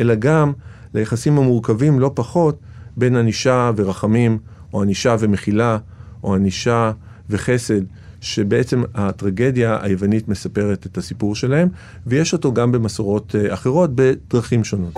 [0.00, 0.52] אלא גם
[0.94, 2.58] ליחסים המורכבים לא פחות
[2.96, 4.38] בין ענישה ורחמים,
[4.72, 5.78] או ענישה ומחילה,
[6.24, 6.92] או ענישה
[7.30, 7.80] וחסד,
[8.20, 11.68] שבעצם הטרגדיה היוונית מספרת את הסיפור שלהם,
[12.06, 14.94] ויש אותו גם במסורות אה, אחרות בדרכים שונות.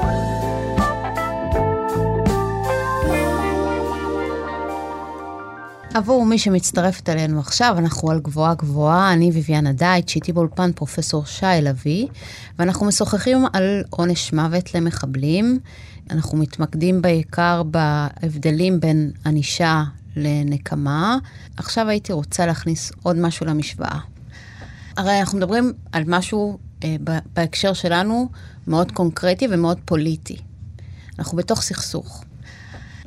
[5.95, 11.25] עבור מי שמצטרפת אלינו עכשיו, אנחנו על גבוהה גבוהה, אני ויביאנה דייט, שאיתי באולפן פרופסור
[11.25, 12.07] שי לביא,
[12.59, 15.59] ואנחנו משוחחים על עונש מוות למחבלים.
[16.11, 19.85] אנחנו מתמקדים בעיקר בהבדלים בין ענישה
[20.17, 21.19] לנקמה.
[21.57, 23.99] עכשיו הייתי רוצה להכניס עוד משהו למשוואה.
[24.97, 26.97] הרי אנחנו מדברים על משהו אה,
[27.35, 28.29] בהקשר שלנו
[28.67, 30.37] מאוד קונקרטי ומאוד פוליטי.
[31.19, 32.25] אנחנו בתוך סכסוך.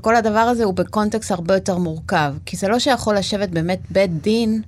[0.02, 4.22] כל הדבר הזה הוא בקונטקסט הרבה יותר מורכב, כי זה לא שיכול לשבת באמת בית
[4.22, 4.62] דין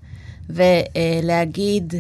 [0.50, 1.94] ולהגיד,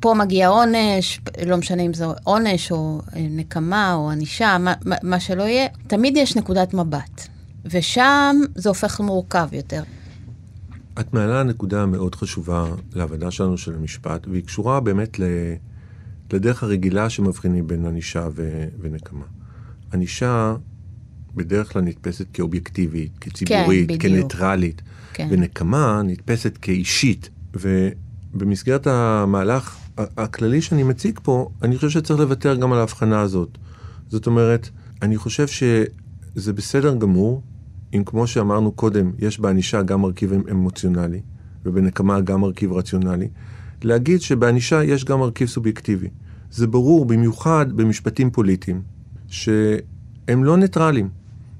[0.00, 5.20] פה מגיע עונש, לא משנה אם זה עונש או אה, נקמה או ענישה, מה, מה
[5.20, 7.28] שלא יהיה, תמיד יש נקודת מבט.
[7.64, 9.82] ושם זה הופך למורכב יותר.
[11.00, 15.16] את מעלה נקודה מאוד חשובה להבנה שלנו של המשפט, והיא קשורה באמת
[16.32, 19.24] לדרך הרגילה שמבחינים בין ענישה ו- ונקמה.
[19.92, 20.54] ענישה
[21.34, 25.28] בדרך כלל נתפסת כאובייקטיבית, כציבורית, כן, כניטרלית, כן.
[25.30, 27.30] ונקמה נתפסת כאישית.
[27.54, 33.58] ובמסגרת המהלך הכללי שאני מציג פה, אני חושב שצריך לוותר גם על ההבחנה הזאת.
[34.08, 34.68] זאת אומרת,
[35.02, 37.42] אני חושב שזה בסדר גמור,
[37.94, 41.20] אם כמו שאמרנו קודם, יש בענישה גם מרכיב אמ-, אמוציונלי,
[41.64, 43.28] ובנקמה גם מרכיב רציונלי,
[43.82, 46.08] להגיד שבענישה יש גם מרכיב סובייקטיבי.
[46.50, 48.82] זה ברור, במיוחד במשפטים פוליטיים,
[49.28, 51.08] שהם לא ניטרלים.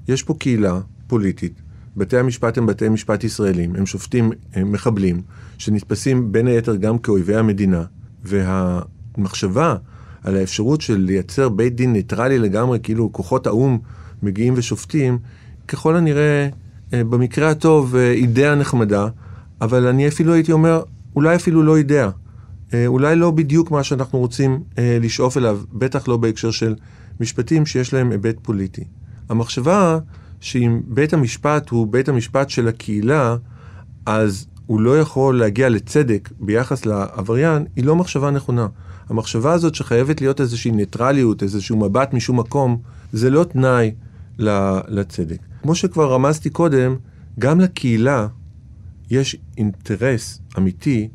[0.07, 1.61] יש פה קהילה פוליטית,
[1.97, 5.21] בתי המשפט הם בתי משפט ישראלים, הם שופטים הם מחבלים,
[5.57, 7.83] שנתפסים בין היתר גם כאויבי המדינה,
[8.27, 9.75] והמחשבה
[10.23, 13.77] על האפשרות של לייצר בית דין ניטרלי לגמרי, כאילו כוחות האו"ם
[14.23, 15.17] מגיעים ושופטים,
[15.67, 16.49] ככל הנראה,
[16.93, 19.07] אה, במקרה הטוב, אה, אידאה נחמדה,
[19.61, 20.83] אבל אני אפילו הייתי אומר,
[21.15, 22.09] אולי אפילו לא אידאה.
[22.73, 26.75] אה, אולי לא בדיוק מה שאנחנו רוצים לשאוף אליו, בטח לא בהקשר של
[27.19, 28.83] משפטים שיש להם היבט פוליטי.
[29.29, 29.99] המחשבה
[30.39, 33.35] שאם בית המשפט הוא בית המשפט של הקהילה,
[34.05, 38.67] אז הוא לא יכול להגיע לצדק ביחס לעבריין, היא לא מחשבה נכונה.
[39.09, 42.77] המחשבה הזאת שחייבת להיות איזושהי ניטרליות, איזשהו מבט משום מקום,
[43.13, 43.91] זה לא תנאי
[44.87, 45.37] לצדק.
[45.61, 46.95] כמו שכבר רמזתי קודם,
[47.39, 48.27] גם לקהילה
[49.09, 51.09] יש אינטרס אמיתי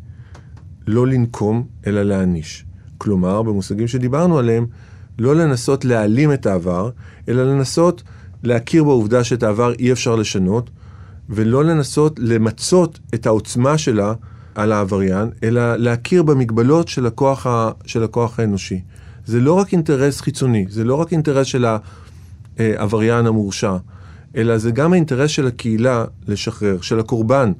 [0.86, 2.64] לא לנקום, אלא להעניש.
[2.98, 4.66] כלומר, במושגים שדיברנו עליהם,
[5.18, 6.90] לא לנסות להעלים את העבר,
[7.28, 8.02] אלא לנסות
[8.42, 10.70] להכיר בעובדה שאת העבר אי אפשר לשנות,
[11.30, 14.14] ולא לנסות למצות את העוצמה שלה
[14.54, 18.80] על העבריין, אלא להכיר במגבלות של הכוח, ה, של הכוח האנושי.
[19.26, 21.66] זה לא רק אינטרס חיצוני, זה לא רק אינטרס של
[22.58, 23.76] העבריין המורשע,
[24.36, 27.52] אלא זה גם האינטרס של הקהילה לשחרר, של הקורבן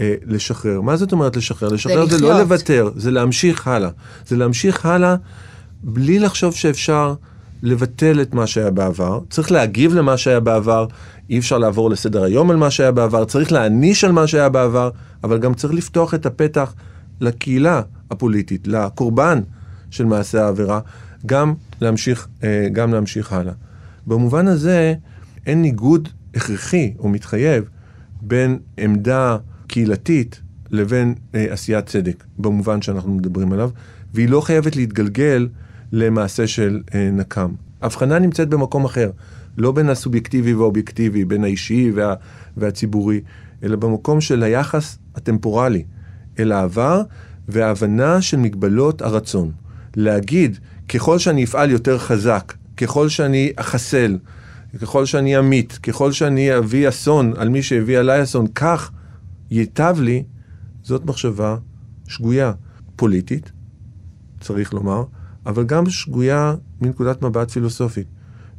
[0.00, 0.80] אה, לשחרר.
[0.80, 1.68] מה זאת אומרת לשחרר?
[1.68, 3.90] לשחרר זה, זה לא לוותר, זה להמשיך הלאה.
[4.26, 5.16] זה להמשיך הלאה
[5.82, 7.14] בלי לחשוב שאפשר
[7.64, 9.20] לבטל את מה שהיה בעבר.
[9.30, 10.86] צריך להגיב למה שהיה בעבר,
[11.30, 14.90] אי אפשר לעבור לסדר היום על מה שהיה בעבר, צריך להעניש על מה שהיה בעבר,
[15.24, 16.74] אבל גם צריך לפתוח את הפתח
[17.20, 19.40] לקהילה הפוליטית, לקורבן
[19.90, 20.80] של מעשה העבירה,
[21.26, 23.52] גם להמשיך, אה, גם להמשיך הלאה.
[24.06, 24.94] במובן הזה,
[25.46, 27.64] אין ניגוד הכרחי או מתחייב
[28.20, 33.70] בין עמדה קהילתית לבין אה, עשיית צדק, במובן שאנחנו מדברים עליו,
[34.14, 35.48] והיא לא חייבת להתגלגל
[35.96, 37.52] למעשה של אה, נקם.
[37.82, 39.10] הבחנה נמצאת במקום אחר,
[39.56, 42.14] לא בין הסובייקטיבי והאובייקטיבי, בין האישי וה,
[42.56, 43.20] והציבורי,
[43.62, 45.84] אלא במקום של היחס הטמפורלי
[46.38, 47.02] אל העבר
[47.48, 49.52] וההבנה של מגבלות הרצון.
[49.96, 54.18] להגיד, ככל שאני אפעל יותר חזק, ככל שאני אחסל,
[54.80, 58.90] ככל שאני אמית, ככל שאני אביא אסון על מי שהביא עליי אסון, כך
[59.50, 60.22] ייטב לי,
[60.82, 61.56] זאת מחשבה
[62.08, 62.52] שגויה,
[62.96, 63.52] פוליטית,
[64.40, 65.04] צריך לומר,
[65.46, 68.06] אבל גם שגויה מנקודת מבט פילוסופית,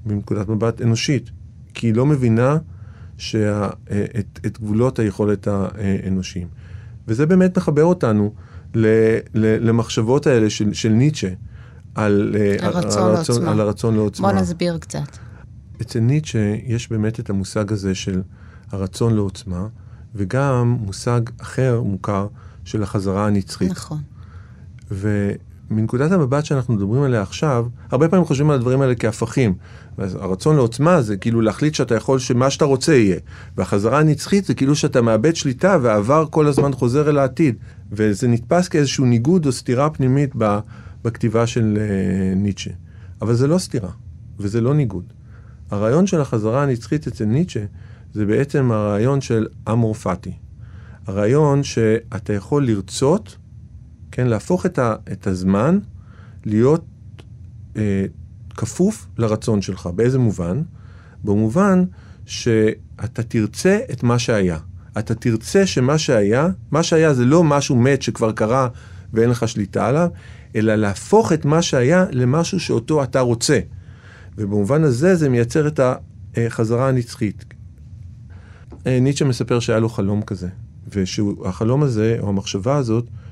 [0.05, 1.31] מנקודת מבט אנושית,
[1.73, 2.57] כי היא לא מבינה
[3.17, 3.69] שה,
[4.19, 6.47] את, את גבולות היכולת האנושיים.
[7.07, 8.33] וזה באמת מחבר אותנו
[8.75, 8.85] ל,
[9.33, 11.29] ל, למחשבות האלה של, של ניטשה,
[11.95, 13.51] על הרצון, הרצון, לעוצמה.
[13.51, 14.31] על הרצון לעוצמה.
[14.31, 15.17] בוא נסביר קצת.
[15.81, 18.21] אצל ניטשה יש באמת את המושג הזה של
[18.71, 19.67] הרצון לעוצמה,
[20.15, 22.27] וגם מושג אחר מוכר
[22.63, 23.71] של החזרה הנצחית.
[23.71, 24.01] נכון.
[25.71, 29.53] ומנקודת המבט שאנחנו מדברים עליה עכשיו, הרבה פעמים חושבים על הדברים האלה כהפכים.
[29.97, 33.19] הרצון לעוצמה זה כאילו להחליט שאתה יכול שמה שאתה רוצה יהיה.
[33.57, 37.55] והחזרה הנצחית זה כאילו שאתה מאבד שליטה והעבר כל הזמן חוזר אל העתיד.
[37.91, 40.31] וזה נתפס כאיזשהו ניגוד או סתירה פנימית
[41.03, 42.71] בכתיבה של uh, ניטשה.
[43.21, 43.89] אבל זה לא סתירה,
[44.39, 45.03] וזה לא ניגוד.
[45.71, 47.63] הרעיון של החזרה הנצחית אצל ניטשה
[48.13, 50.31] זה בעצם הרעיון של אמורפטי.
[51.07, 53.37] הרעיון שאתה יכול לרצות,
[54.11, 55.79] כן, להפוך את, ה, את הזמן
[56.45, 56.85] להיות
[57.77, 58.05] אה,
[58.49, 59.89] כפוף לרצון שלך.
[59.95, 60.61] באיזה מובן?
[61.23, 61.83] במובן
[62.25, 64.57] שאתה תרצה את מה שהיה.
[64.99, 68.67] אתה תרצה שמה שהיה, מה שהיה זה לא משהו מת שכבר קרה
[69.13, 70.09] ואין לך שליטה עליו,
[70.55, 73.59] אלא להפוך את מה שהיה למשהו שאותו אתה רוצה.
[74.37, 75.79] ובמובן הזה זה מייצר את
[76.37, 77.45] החזרה הנצחית.
[78.87, 80.47] אה, ניטשה מספר שהיה לו חלום כזה,
[80.89, 83.24] ושהחלום הזה, או המחשבה הזאת, אה,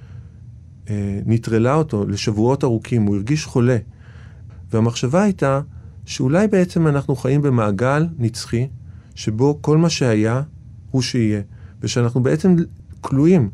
[1.26, 3.78] נטרלה אותו לשבועות ארוכים, הוא הרגיש חולה.
[4.72, 5.62] והמחשבה הייתה
[6.06, 8.68] שאולי בעצם אנחנו חיים במעגל נצחי,
[9.16, 10.42] שבו כל מה שהיה
[10.92, 11.42] הוא שיהיה,
[11.82, 12.56] ושאנחנו בעצם
[13.02, 13.50] כלואים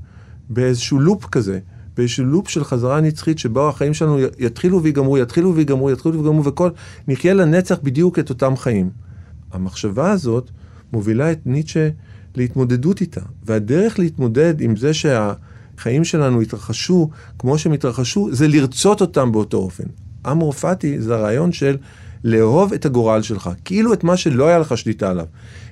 [0.49, 1.59] באיזשהו לופ כזה,
[1.97, 6.69] באיזשהו לופ של חזרה נצחית, שבו החיים שלנו יתחילו ויגמרו, יתחילו ויגמרו, יתחילו ויגמרו, וכל,
[7.07, 8.89] נחיה לנצח בדיוק את אותם חיים.
[9.51, 10.49] המחשבה הזאת
[10.93, 11.89] מובילה את ניטשה
[12.35, 14.91] להתמודדות איתה, והדרך להתמודד עם זה
[15.79, 19.83] שהחיים שלנו יתרחשו כמו שהם התרחשו, זה לרצות אותם באותו אופן.
[20.31, 21.77] אמורפטי זה הרעיון של
[22.23, 25.25] לאהוב את הגורל שלך, כאילו את מה שלא היה לך שליטה עליו,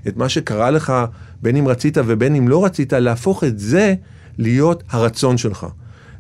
[0.08, 0.93] את מה שקרה לך,
[1.41, 3.96] בין אם רצית ובין אם לא רצית, להפוך את זה
[4.38, 5.67] להיות הרצון שלך.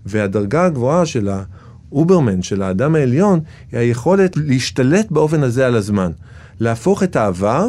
[0.05, 3.39] והדרגה הגבוהה של האוברמן, של האדם העליון,
[3.71, 6.11] היא היכולת להשתלט באופן הזה על הזמן.
[6.59, 7.67] להפוך את העבר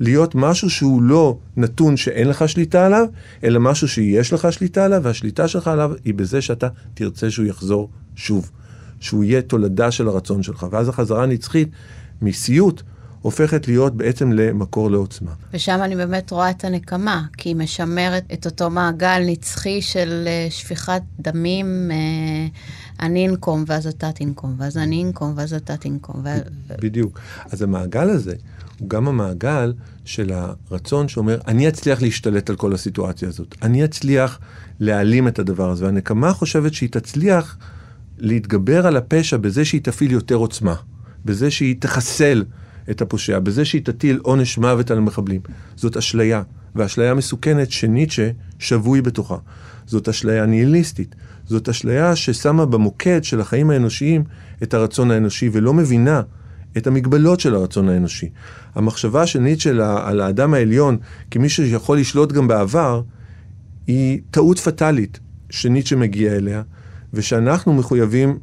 [0.00, 3.06] להיות משהו שהוא לא נתון שאין לך שליטה עליו,
[3.44, 7.90] אלא משהו שיש לך שליטה עליו, והשליטה שלך עליו היא בזה שאתה תרצה שהוא יחזור
[8.16, 8.50] שוב.
[9.00, 10.66] שהוא יהיה תולדה של הרצון שלך.
[10.70, 11.68] ואז החזרה הנצחית
[12.22, 12.82] מסיוט
[13.22, 15.30] הופכת להיות בעצם למקור לעוצמה.
[15.52, 20.46] ושם אני באמת רואה את הנקמה, כי היא משמרת את אותו מעגל נצחי של אה,
[20.50, 21.96] שפיכת דמים, אה,
[23.06, 26.22] אני אנקום ואז אתה תנקום, ואז אני אנקום ואז אתה תנקום.
[26.82, 27.20] בדיוק.
[27.50, 28.34] אז המעגל הזה
[28.80, 29.72] הוא גם המעגל
[30.04, 34.38] של הרצון שאומר, אני אצליח להשתלט על כל הסיטואציה הזאת, אני אצליח
[34.80, 37.58] להעלים את הדבר הזה, והנקמה חושבת שהיא תצליח
[38.18, 40.74] להתגבר על הפשע בזה שהיא תפעיל יותר עוצמה,
[41.24, 42.44] בזה שהיא תחסל
[42.90, 45.40] את הפושע, בזה שהיא תטיל עונש מוות על המחבלים.
[45.76, 46.42] זאת אשליה,
[46.74, 49.36] ואשליה מסוכנת שניטשה שבוי בתוכה.
[49.86, 51.14] זאת אשליה ניהיליסטית.
[51.46, 54.24] זאת אשליה ששמה במוקד של החיים האנושיים
[54.62, 56.22] את הרצון האנושי, ולא מבינה
[56.76, 58.30] את המגבלות של הרצון האנושי.
[58.74, 59.70] המחשבה של ניטשה
[60.08, 60.96] על האדם העליון
[61.30, 63.02] כמי שיכול לשלוט גם בעבר,
[63.86, 66.62] היא טעות פטאלית שניטשה מגיע אליה,
[67.12, 68.38] ושאנחנו מחויבים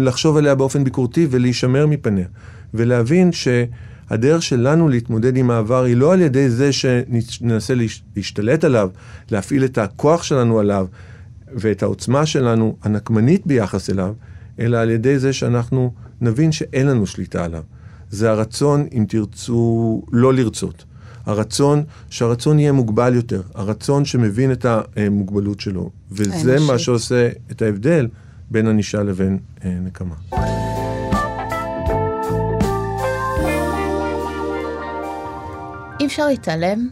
[0.00, 2.26] לחשוב עליה באופן ביקורתי ולהישמר מפניה.
[2.74, 7.74] ולהבין שהדרך שלנו להתמודד עם העבר היא לא על ידי זה שננסה
[8.16, 8.90] להשתלט עליו,
[9.30, 10.86] להפעיל את הכוח שלנו עליו
[11.54, 14.14] ואת העוצמה שלנו הנקמנית ביחס אליו,
[14.58, 17.62] אלא על ידי זה שאנחנו נבין שאין לנו שליטה עליו.
[18.10, 20.84] זה הרצון, אם תרצו, לא לרצות.
[21.26, 25.90] הרצון, שהרצון יהיה מוגבל יותר, הרצון שמבין את המוגבלות שלו.
[26.10, 28.08] וזה מה שעושה את ההבדל
[28.50, 30.14] בין ענישה לבין אה, נקמה.
[36.00, 36.88] אי אפשר להתעלם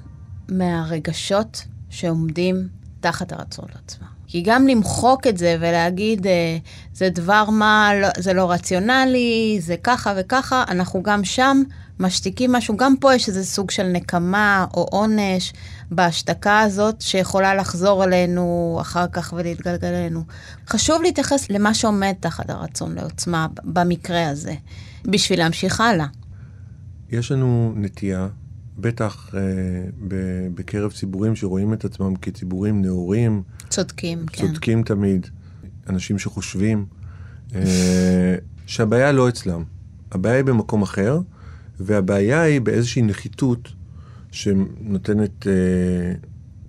[0.48, 2.68] מהרגשות שעומדים
[3.00, 4.17] תחת הרצון לעצמם.
[4.28, 6.58] כי גם למחוק את זה ולהגיד, אה,
[6.94, 11.62] זה דבר מה, לא, זה לא רציונלי, זה ככה וככה, אנחנו גם שם
[12.00, 12.76] משתיקים משהו.
[12.76, 15.52] גם פה יש איזה סוג של נקמה או עונש
[15.90, 20.22] בהשתקה הזאת, שיכולה לחזור אלינו אחר כך ולהתגלגל אלינו.
[20.68, 24.54] חשוב להתייחס למה שעומד תחת הרצון לעוצמה במקרה הזה,
[25.04, 26.06] בשביל להמשיך הלאה.
[27.10, 28.28] יש לנו נטייה
[28.78, 29.40] בטח אה,
[30.54, 33.42] בקרב ציבורים שרואים את עצמם כציבורים נאורים.
[33.68, 34.46] צודקים, כן.
[34.46, 35.26] צודקים תמיד.
[35.88, 36.86] אנשים שחושבים
[37.54, 38.36] אה,
[38.66, 39.64] שהבעיה לא אצלם.
[40.12, 41.20] הבעיה היא במקום אחר,
[41.80, 43.68] והבעיה היא באיזושהי נחיתות
[44.30, 45.52] שנותנת אה,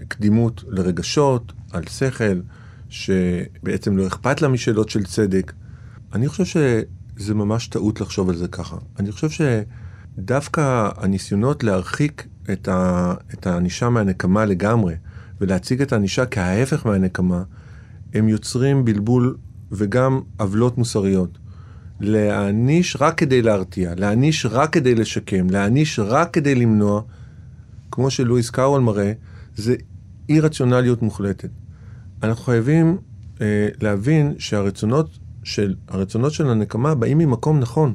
[0.08, 2.39] קדימות לרגשות, על שכל,
[2.89, 5.54] שבעצם לא אכפת לה משאלות של צדק.
[6.13, 6.45] אני חושב
[7.17, 8.78] שזה ממש טעות לחשוב על זה ככה.
[9.00, 9.41] אני חושב ש...
[10.20, 14.96] דווקא הניסיונות להרחיק את, ה, את הענישה מהנקמה לגמרי,
[15.42, 17.44] ולהציג את הענישה כההפך מהנקמה,
[18.14, 19.38] הם יוצרים בלבול
[19.72, 21.38] וגם עוולות מוסריות.
[22.00, 27.02] להעניש רק כדי להרתיע, להעניש רק כדי לשקם, להעניש רק כדי למנוע,
[27.92, 29.12] כמו שלואיס קארול מראה,
[29.56, 29.76] זה
[30.30, 31.50] אי רציונליות מוחלטת.
[32.24, 32.98] אנחנו חייבים
[33.42, 37.94] אה, להבין שהרצונות של, הרצונות של הנקמה באים ממקום נכון.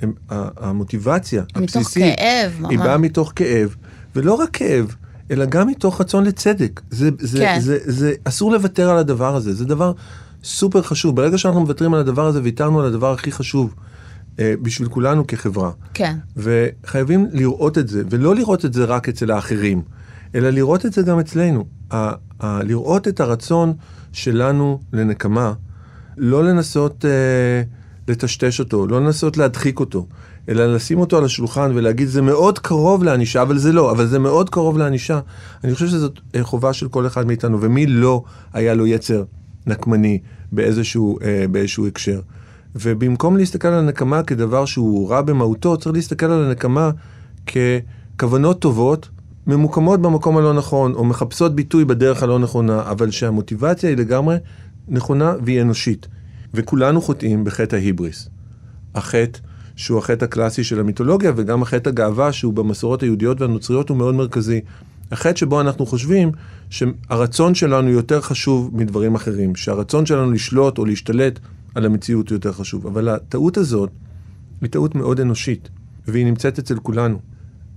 [0.00, 2.70] הם, המוטיבציה הבסיסית, מתוך כאב, ממש.
[2.70, 3.76] היא באה מתוך כאב,
[4.16, 4.94] ולא רק כאב,
[5.30, 6.80] אלא גם מתוך רצון לצדק.
[6.90, 7.60] זה, זה, כן.
[7.60, 9.92] זה, זה, זה, אסור לוותר על הדבר הזה, זה דבר
[10.44, 11.16] סופר חשוב.
[11.16, 13.74] ברגע שאנחנו מוותרים על הדבר הזה, ויתרנו על הדבר הכי חשוב
[14.38, 15.70] אה, בשביל כולנו כחברה.
[15.94, 16.16] כן.
[16.36, 19.82] וחייבים לראות את זה, ולא לראות את זה רק אצל האחרים,
[20.34, 21.64] אלא לראות את זה גם אצלנו.
[21.90, 23.72] ה, ה, לראות את הרצון
[24.12, 25.52] שלנו לנקמה,
[26.16, 27.04] לא לנסות...
[27.04, 27.62] אה,
[28.08, 30.06] לטשטש אותו, לא לנסות להדחיק אותו,
[30.48, 34.18] אלא לשים אותו על השולחן ולהגיד, זה מאוד קרוב לענישה, אבל זה לא, אבל זה
[34.18, 35.20] מאוד קרוב לענישה.
[35.64, 39.24] אני חושב שזאת אה, חובה של כל אחד מאיתנו, ומי לא היה לו יצר
[39.66, 40.18] נקמני
[40.52, 42.20] באיזשהו, אה, באיזשהו הקשר.
[42.76, 46.90] ובמקום להסתכל על הנקמה כדבר שהוא רע במהותו, צריך להסתכל על הנקמה
[47.46, 49.08] ככוונות טובות,
[49.46, 54.36] ממוקמות במקום הלא נכון, או מחפשות ביטוי בדרך הלא נכונה, אבל שהמוטיבציה היא לגמרי
[54.88, 56.06] נכונה והיא אנושית.
[56.56, 58.28] וכולנו חוטאים בחטא ההיבריס.
[58.94, 59.38] החטא
[59.76, 64.60] שהוא החטא הקלאסי של המיתולוגיה, וגם החטא הגאווה שהוא במסורות היהודיות והנוצריות הוא מאוד מרכזי.
[65.12, 66.30] החטא שבו אנחנו חושבים
[66.70, 71.38] שהרצון שלנו יותר חשוב מדברים אחרים, שהרצון שלנו לשלוט או להשתלט
[71.74, 72.86] על המציאות יותר חשוב.
[72.86, 73.90] אבל הטעות הזאת
[74.60, 75.68] היא טעות מאוד אנושית,
[76.08, 77.18] והיא נמצאת אצל כולנו.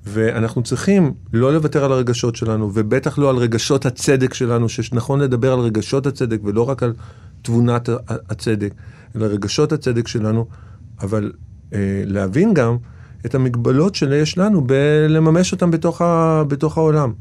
[0.06, 5.54] ואנחנו צריכים לא לוותר על הרגשות שלנו, ובטח לא על רגשות הצדק שלנו, שנכון לדבר
[5.54, 6.94] על רגשות הצדק ולא רק על
[7.42, 8.74] תבונת הצדק,
[9.16, 10.48] אלא רגשות הצדק שלנו,
[11.02, 11.32] אבל
[11.74, 12.78] אה, להבין גם
[13.26, 17.14] את המגבלות שיש לנו בלממש אותם בתוך, ה, בתוך העולם.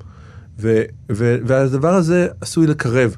[0.58, 3.16] ו, ו, והדבר הזה עשוי לקרב,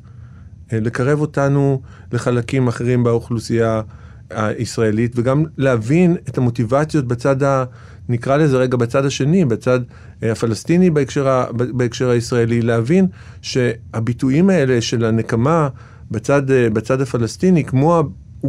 [0.73, 1.83] אה, לקרב אותנו
[2.13, 3.83] לחלקים אחרים באוכלוסייה
[4.31, 7.65] הישראלית, וגם להבין את המוטיבציות בצד ה...
[8.09, 9.81] נקרא לזה רגע בצד השני, בצד
[10.23, 13.07] אה, הפלסטיני בהקשר, בהקשר הישראלי, להבין
[13.43, 15.69] שהביטויים האלה של הנקמה
[16.11, 18.03] בצד, אה, בצד הפלסטיני, כמו,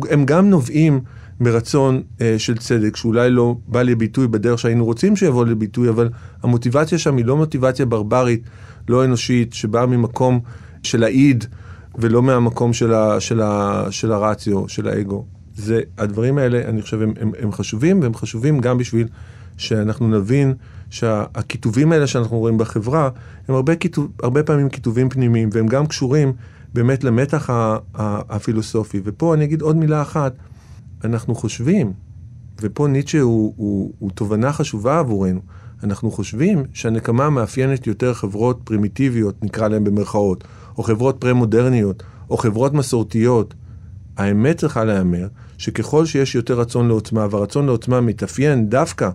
[0.10, 1.00] הם גם נובעים
[1.40, 6.10] מרצון אה, של צדק, שאולי לא בא לביטוי בדרך שהיינו רוצים שיבוא לביטוי, אבל
[6.44, 8.42] המוטיבציה שם היא לא מוטיבציה ברברית,
[8.90, 10.40] לא אנושית, שבאה ממקום
[10.84, 11.46] של האיד,
[11.96, 15.26] ולא מהמקום של, ה, של, ה, של הרציו, של האגו.
[15.56, 19.08] זה, הדברים האלה, אני חושב, הם, הם, הם חשובים, והם חשובים גם בשביל
[19.58, 20.54] שאנחנו נבין
[20.90, 23.10] שהכיתובים האלה שאנחנו רואים בחברה,
[23.48, 26.34] הם הרבה, כיתוב, הרבה פעמים כיתובים פנימיים, והם גם קשורים
[26.74, 27.50] באמת למתח
[28.30, 29.02] הפילוסופי.
[29.04, 30.34] ופה אני אגיד עוד מילה אחת,
[31.04, 31.94] אנחנו חושבים,
[32.62, 35.42] ופה ניטשה הוא, הוא, הוא תובנה חשובה עבורנו,
[35.84, 40.44] אנחנו חושבים שהנקמה מאפיינת יותר חברות פרימיטיביות, נקרא להן במרכאות,
[40.78, 43.54] או חברות פרה-מודרניות, או חברות מסורתיות.
[44.18, 49.10] האמת צריכה להיאמר שככל שיש יותר רצון לעוצמה, והרצון לעוצמה מתאפיין דווקא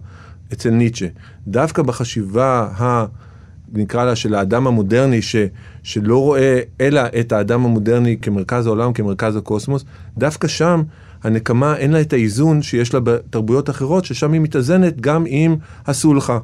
[0.52, 1.06] אצל ניטשה,
[1.46, 3.06] דווקא בחשיבה ה...
[3.72, 5.36] נקרא לה של האדם המודרני, ש,
[5.82, 9.84] שלא רואה אלא את האדם המודרני כמרכז העולם, כמרכז הקוסמוס,
[10.18, 10.82] דווקא שם
[11.22, 15.56] הנקמה אין לה את האיזון שיש לה בתרבויות אחרות, ששם היא מתאזנת גם עם
[15.86, 16.38] הסולחה,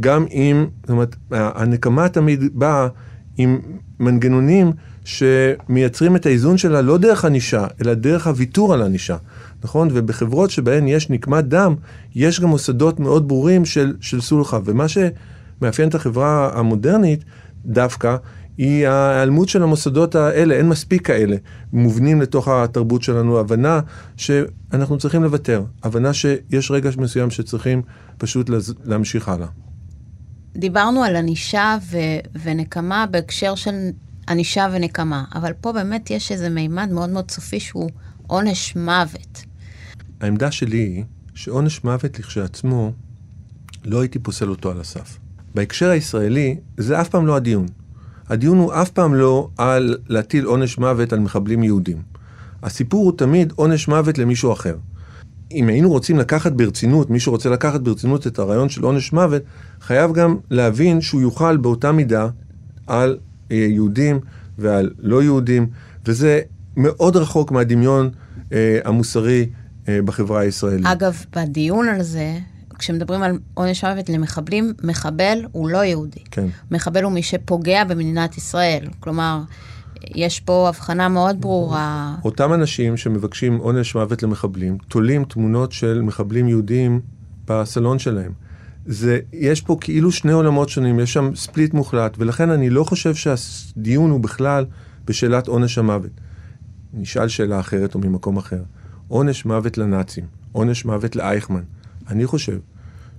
[0.00, 2.88] גם עם, זאת אומרת, הנקמה תמיד באה
[3.36, 3.60] עם
[4.00, 4.72] מנגנונים
[5.04, 9.16] שמייצרים את האיזון שלה לא דרך ענישה, אלא דרך הוויתור על ענישה,
[9.64, 9.88] נכון?
[9.92, 11.74] ובחברות שבהן יש נקמת דם,
[12.14, 14.86] יש גם מוסדות מאוד ברורים של, של סולחה, ומה
[15.58, 17.24] שמאפיין את החברה המודרנית
[17.64, 18.16] דווקא,
[18.58, 21.36] היא ההיעלמות של המוסדות האלה, אין מספיק כאלה
[21.72, 23.80] מובנים לתוך התרבות שלנו, הבנה
[24.16, 27.82] שאנחנו צריכים לוותר, הבנה שיש רגע מסוים שצריכים
[28.18, 28.50] פשוט
[28.84, 29.46] להמשיך הלאה.
[30.56, 33.74] דיברנו על ענישה ו- ונקמה בהקשר של
[34.28, 37.90] ענישה ונקמה, אבל פה באמת יש איזה מימד מאוד מאוד סופי שהוא
[38.26, 39.42] עונש מוות.
[40.20, 41.04] העמדה שלי היא
[41.34, 42.92] שעונש מוות לכשעצמו,
[43.84, 45.18] לא הייתי פוסל אותו על הסף.
[45.58, 47.66] בהקשר הישראלי, זה אף פעם לא הדיון.
[48.28, 52.02] הדיון הוא אף פעם לא על להטיל עונש מוות על מחבלים יהודים.
[52.62, 54.76] הסיפור הוא תמיד עונש מוות למישהו אחר.
[55.52, 59.42] אם היינו רוצים לקחת ברצינות, מישהו רוצה לקחת ברצינות את הרעיון של עונש מוות,
[59.80, 62.28] חייב גם להבין שהוא יוכל באותה מידה
[62.86, 63.18] על
[63.52, 64.20] אה, יהודים
[64.58, 65.66] ועל לא יהודים,
[66.06, 66.40] וזה
[66.76, 68.10] מאוד רחוק מהדמיון
[68.52, 69.46] אה, המוסרי
[69.88, 70.86] אה, בחברה הישראלית.
[70.86, 72.38] אגב, בדיון על זה,
[72.78, 76.20] כשמדברים על עונש מוות למחבלים, מחבל הוא לא יהודי.
[76.30, 76.46] כן.
[76.70, 78.88] מחבל הוא מי שפוגע במדינת ישראל.
[79.00, 79.40] כלומר,
[80.14, 82.14] יש פה הבחנה מאוד ברורה.
[82.24, 87.00] אותם אנשים שמבקשים עונש מוות למחבלים, תולים תמונות של מחבלים יהודים
[87.46, 88.32] בסלון שלהם.
[88.86, 93.14] זה, יש פה כאילו שני עולמות שונים, יש שם ספליט מוחלט, ולכן אני לא חושב
[93.14, 94.64] שהדיון הוא בכלל
[95.04, 96.10] בשאלת עונש המוות.
[96.92, 98.62] נשאל שאלה אחרת או ממקום אחר.
[99.08, 101.62] עונש מוות לנאצים, עונש מוות לאייכמן.
[102.08, 102.58] אני חושב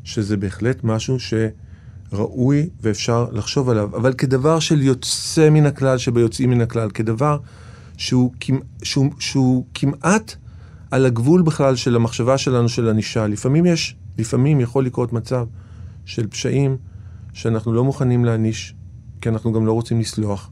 [0.03, 6.61] שזה בהחלט משהו שראוי ואפשר לחשוב עליו, אבל כדבר של יוצא מן הכלל שביוצאים מן
[6.61, 7.37] הכלל, כדבר
[7.97, 8.31] שהוא,
[8.83, 10.35] שהוא, שהוא כמעט
[10.91, 13.27] על הגבול בכלל של המחשבה שלנו של ענישה.
[13.27, 15.45] לפעמים יש, לפעמים יכול לקרות מצב
[16.05, 16.77] של פשעים
[17.33, 18.75] שאנחנו לא מוכנים להעניש,
[19.21, 20.49] כי אנחנו גם לא רוצים לסלוח,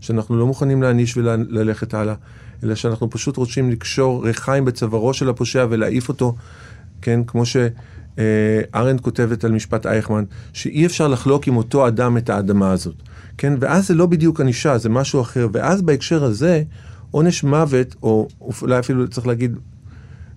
[0.00, 2.14] שאנחנו לא מוכנים להעניש וללכת הלאה,
[2.64, 6.36] אלא שאנחנו פשוט רוצים לקשור ריחיים בצווארו של הפושע ולהעיף אותו
[7.02, 7.20] כן?
[7.26, 12.94] כמו שארנד כותבת על משפט אייכמן, שאי אפשר לחלוק עם אותו אדם את האדמה הזאת,
[13.38, 13.52] כן?
[13.60, 15.48] ואז זה לא בדיוק ענישה, זה משהו אחר.
[15.52, 16.62] ואז בהקשר הזה,
[17.10, 18.28] עונש מוות, או
[18.62, 19.56] אולי אפילו צריך להגיד,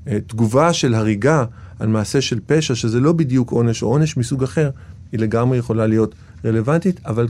[0.08, 1.46] אה, תגובה של הריגה
[1.80, 4.70] על מעשה של פשע, שזה לא בדיוק עונש או עונש מסוג אחר,
[5.12, 7.28] היא לגמרי יכולה להיות רלוונטית, אבל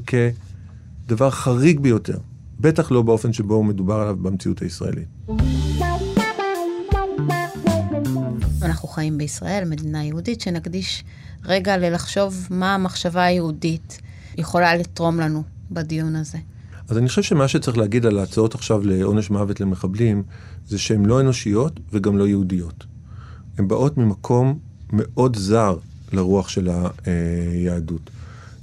[1.05, 2.17] כדבר חריג ביותר.
[2.59, 5.07] בטח לא באופן שבו מדובר עליו במציאות הישראלית.
[8.69, 11.03] אנחנו חיים בישראל, מדינה יהודית, שנקדיש
[11.45, 14.01] רגע ללחשוב מה המחשבה היהודית
[14.37, 16.37] יכולה לתרום לנו בדיון הזה.
[16.89, 20.23] אז אני חושב שמה שצריך להגיד על ההצעות עכשיו לעונש מוות למחבלים,
[20.67, 22.85] זה שהן לא אנושיות וגם לא יהודיות.
[23.57, 24.59] הן באות ממקום
[24.93, 25.77] מאוד זר
[26.11, 26.69] לרוח של
[27.05, 28.09] היהדות,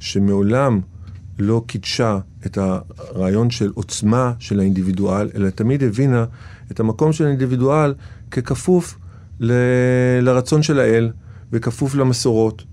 [0.00, 0.80] שמעולם
[1.38, 6.24] לא קידשה את הרעיון של עוצמה של האינדיבידואל, אלא תמיד הבינה
[6.70, 7.94] את המקום של האינדיבידואל
[8.30, 8.98] ככפוף
[9.40, 9.52] ל...
[10.22, 11.10] לרצון של האל
[11.52, 12.64] וכפוף למסורות.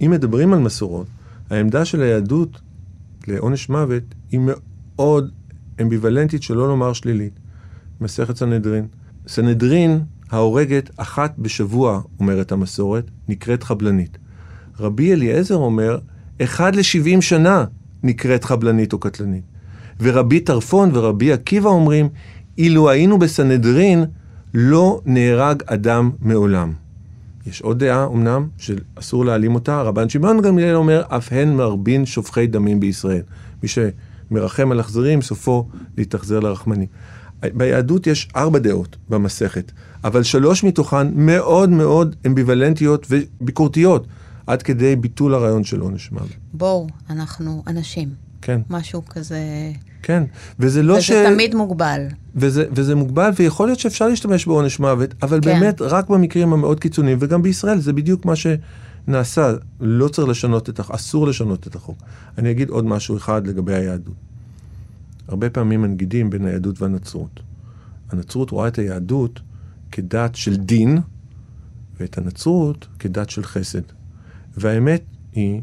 [0.00, 1.06] אם מדברים על מסורות,
[1.50, 2.60] העמדה של היהדות
[3.28, 5.30] לעונש מוות היא מאוד
[5.80, 7.32] אמביוולנטית, שלא לומר שלילית.
[8.00, 8.86] מסכת סנהדרין.
[9.28, 14.18] סנהדרין ההורגת אחת בשבוע, אומרת המסורת, נקראת חבלנית.
[14.80, 15.98] רבי אליעזר אומר,
[16.42, 17.64] אחד לשבעים שנה
[18.02, 19.44] נקראת חבלנית או קטלנית.
[20.00, 22.08] ורבי טרפון ורבי עקיבא אומרים,
[22.58, 24.04] אילו היינו בסנהדרין,
[24.58, 26.72] לא נהרג אדם מעולם.
[27.46, 32.46] יש עוד דעה, אמנם, שאסור להעלים אותה, רבן שמעון גמליאל אומר, אף הן מרבין שופכי
[32.46, 33.22] דמים בישראל.
[33.62, 36.86] מי שמרחם על אכזרים, סופו להתאכזר לרחמנים.
[37.40, 39.72] ביהדות יש ארבע דעות במסכת,
[40.04, 44.06] אבל שלוש מתוכן מאוד מאוד אמביוולנטיות וביקורתיות,
[44.46, 46.28] עד כדי ביטול הרעיון של עונש מוות.
[46.52, 48.08] בואו, אנחנו אנשים.
[48.42, 48.60] כן.
[48.70, 49.38] משהו כזה...
[50.06, 50.24] כן,
[50.58, 51.10] וזה לא וזה ש...
[51.10, 52.06] וזה תמיד מוגבל.
[52.36, 55.40] וזה, וזה מוגבל, ויכול להיות שאפשר להשתמש בעונש מוות, אבל כן.
[55.40, 59.54] באמת רק במקרים המאוד קיצוניים, וגם בישראל זה בדיוק מה שנעשה.
[59.80, 61.98] לא צריך לשנות את החוק, אסור לשנות את החוק.
[62.38, 64.14] אני אגיד עוד משהו אחד לגבי היהדות.
[65.28, 67.40] הרבה פעמים מנגידים בין היהדות והנצרות.
[68.10, 69.40] הנצרות רואה את היהדות
[69.92, 70.98] כדת של דין,
[72.00, 73.82] ואת הנצרות כדת של חסד.
[74.56, 75.02] והאמת
[75.32, 75.60] היא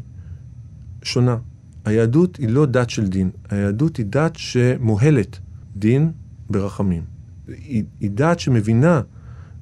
[1.02, 1.36] שונה.
[1.84, 5.38] היהדות היא לא דת של דין, היהדות היא דת שמוהלת
[5.76, 6.12] דין
[6.50, 7.02] ברחמים.
[7.48, 9.00] היא, היא דת שמבינה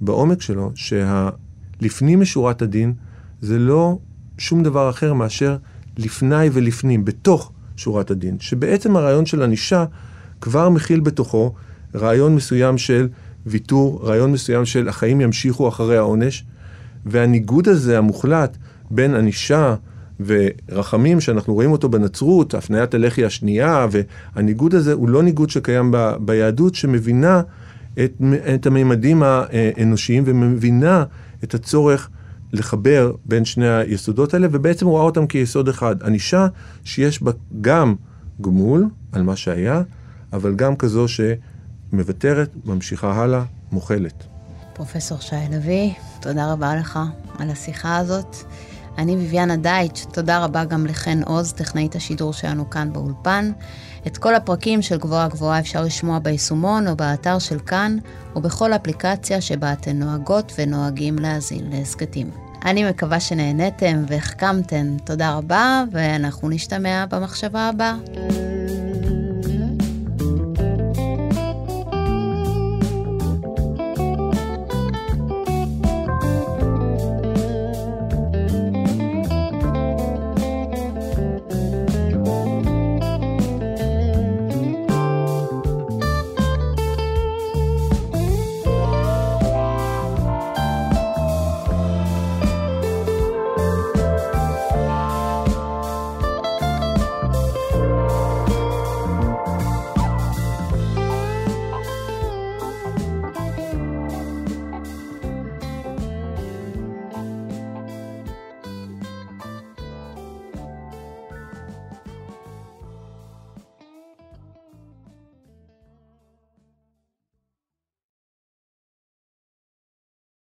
[0.01, 2.95] בעומק שלו שהלפנים משורת הדין
[3.41, 3.99] זה לא
[4.39, 5.57] שום דבר אחר מאשר
[5.99, 8.37] לפני ולפנים, בתוך שורת הדין.
[8.41, 9.85] שבעצם הרעיון של ענישה
[10.41, 11.55] כבר מכיל בתוכו
[11.95, 13.09] רעיון מסוים של
[13.47, 16.45] ויתור, רעיון מסוים של החיים ימשיכו אחרי העונש,
[17.07, 18.57] והניגוד הזה המוחלט
[18.91, 19.75] בין ענישה
[20.21, 26.13] ורחמים שאנחנו רואים אותו בנצרות, הפניית הלחי השנייה, והניגוד הזה הוא לא ניגוד שקיים ב,
[26.21, 27.43] ביהדות, שמבינה
[28.05, 28.13] את,
[28.55, 31.05] את הממדים האנושיים ומבינה
[31.45, 32.09] את הצורך
[32.53, 36.03] לחבר בין שני היסודות האלה, ובעצם רואה אותם כיסוד אחד.
[36.03, 36.47] ענישה
[36.85, 37.95] שיש בה גם
[38.41, 39.83] גמול על מה שהיה,
[40.33, 43.43] אבל גם כזו שמוותרת, ממשיכה הלאה,
[43.73, 44.25] מוחלת.
[44.73, 45.91] פרופסור שי לביא,
[46.21, 46.99] תודה רבה לך
[47.39, 48.37] על השיחה הזאת.
[48.99, 53.53] אני ביביאנה דייטש, תודה רבה גם לחן עוז, טכנאית השידור שלנו כאן באולפן.
[54.07, 57.97] את כל הפרקים של גבוהה גבוהה אפשר לשמוע ביישומון או באתר של כאן,
[58.34, 62.30] או בכל אפליקציה שבה אתן נוהגות ונוהגים להאזין להסכתים.
[62.64, 64.97] אני מקווה שנהניתם והחכמתן.
[65.05, 67.95] תודה רבה, ואנחנו נשתמע במחשבה הבאה.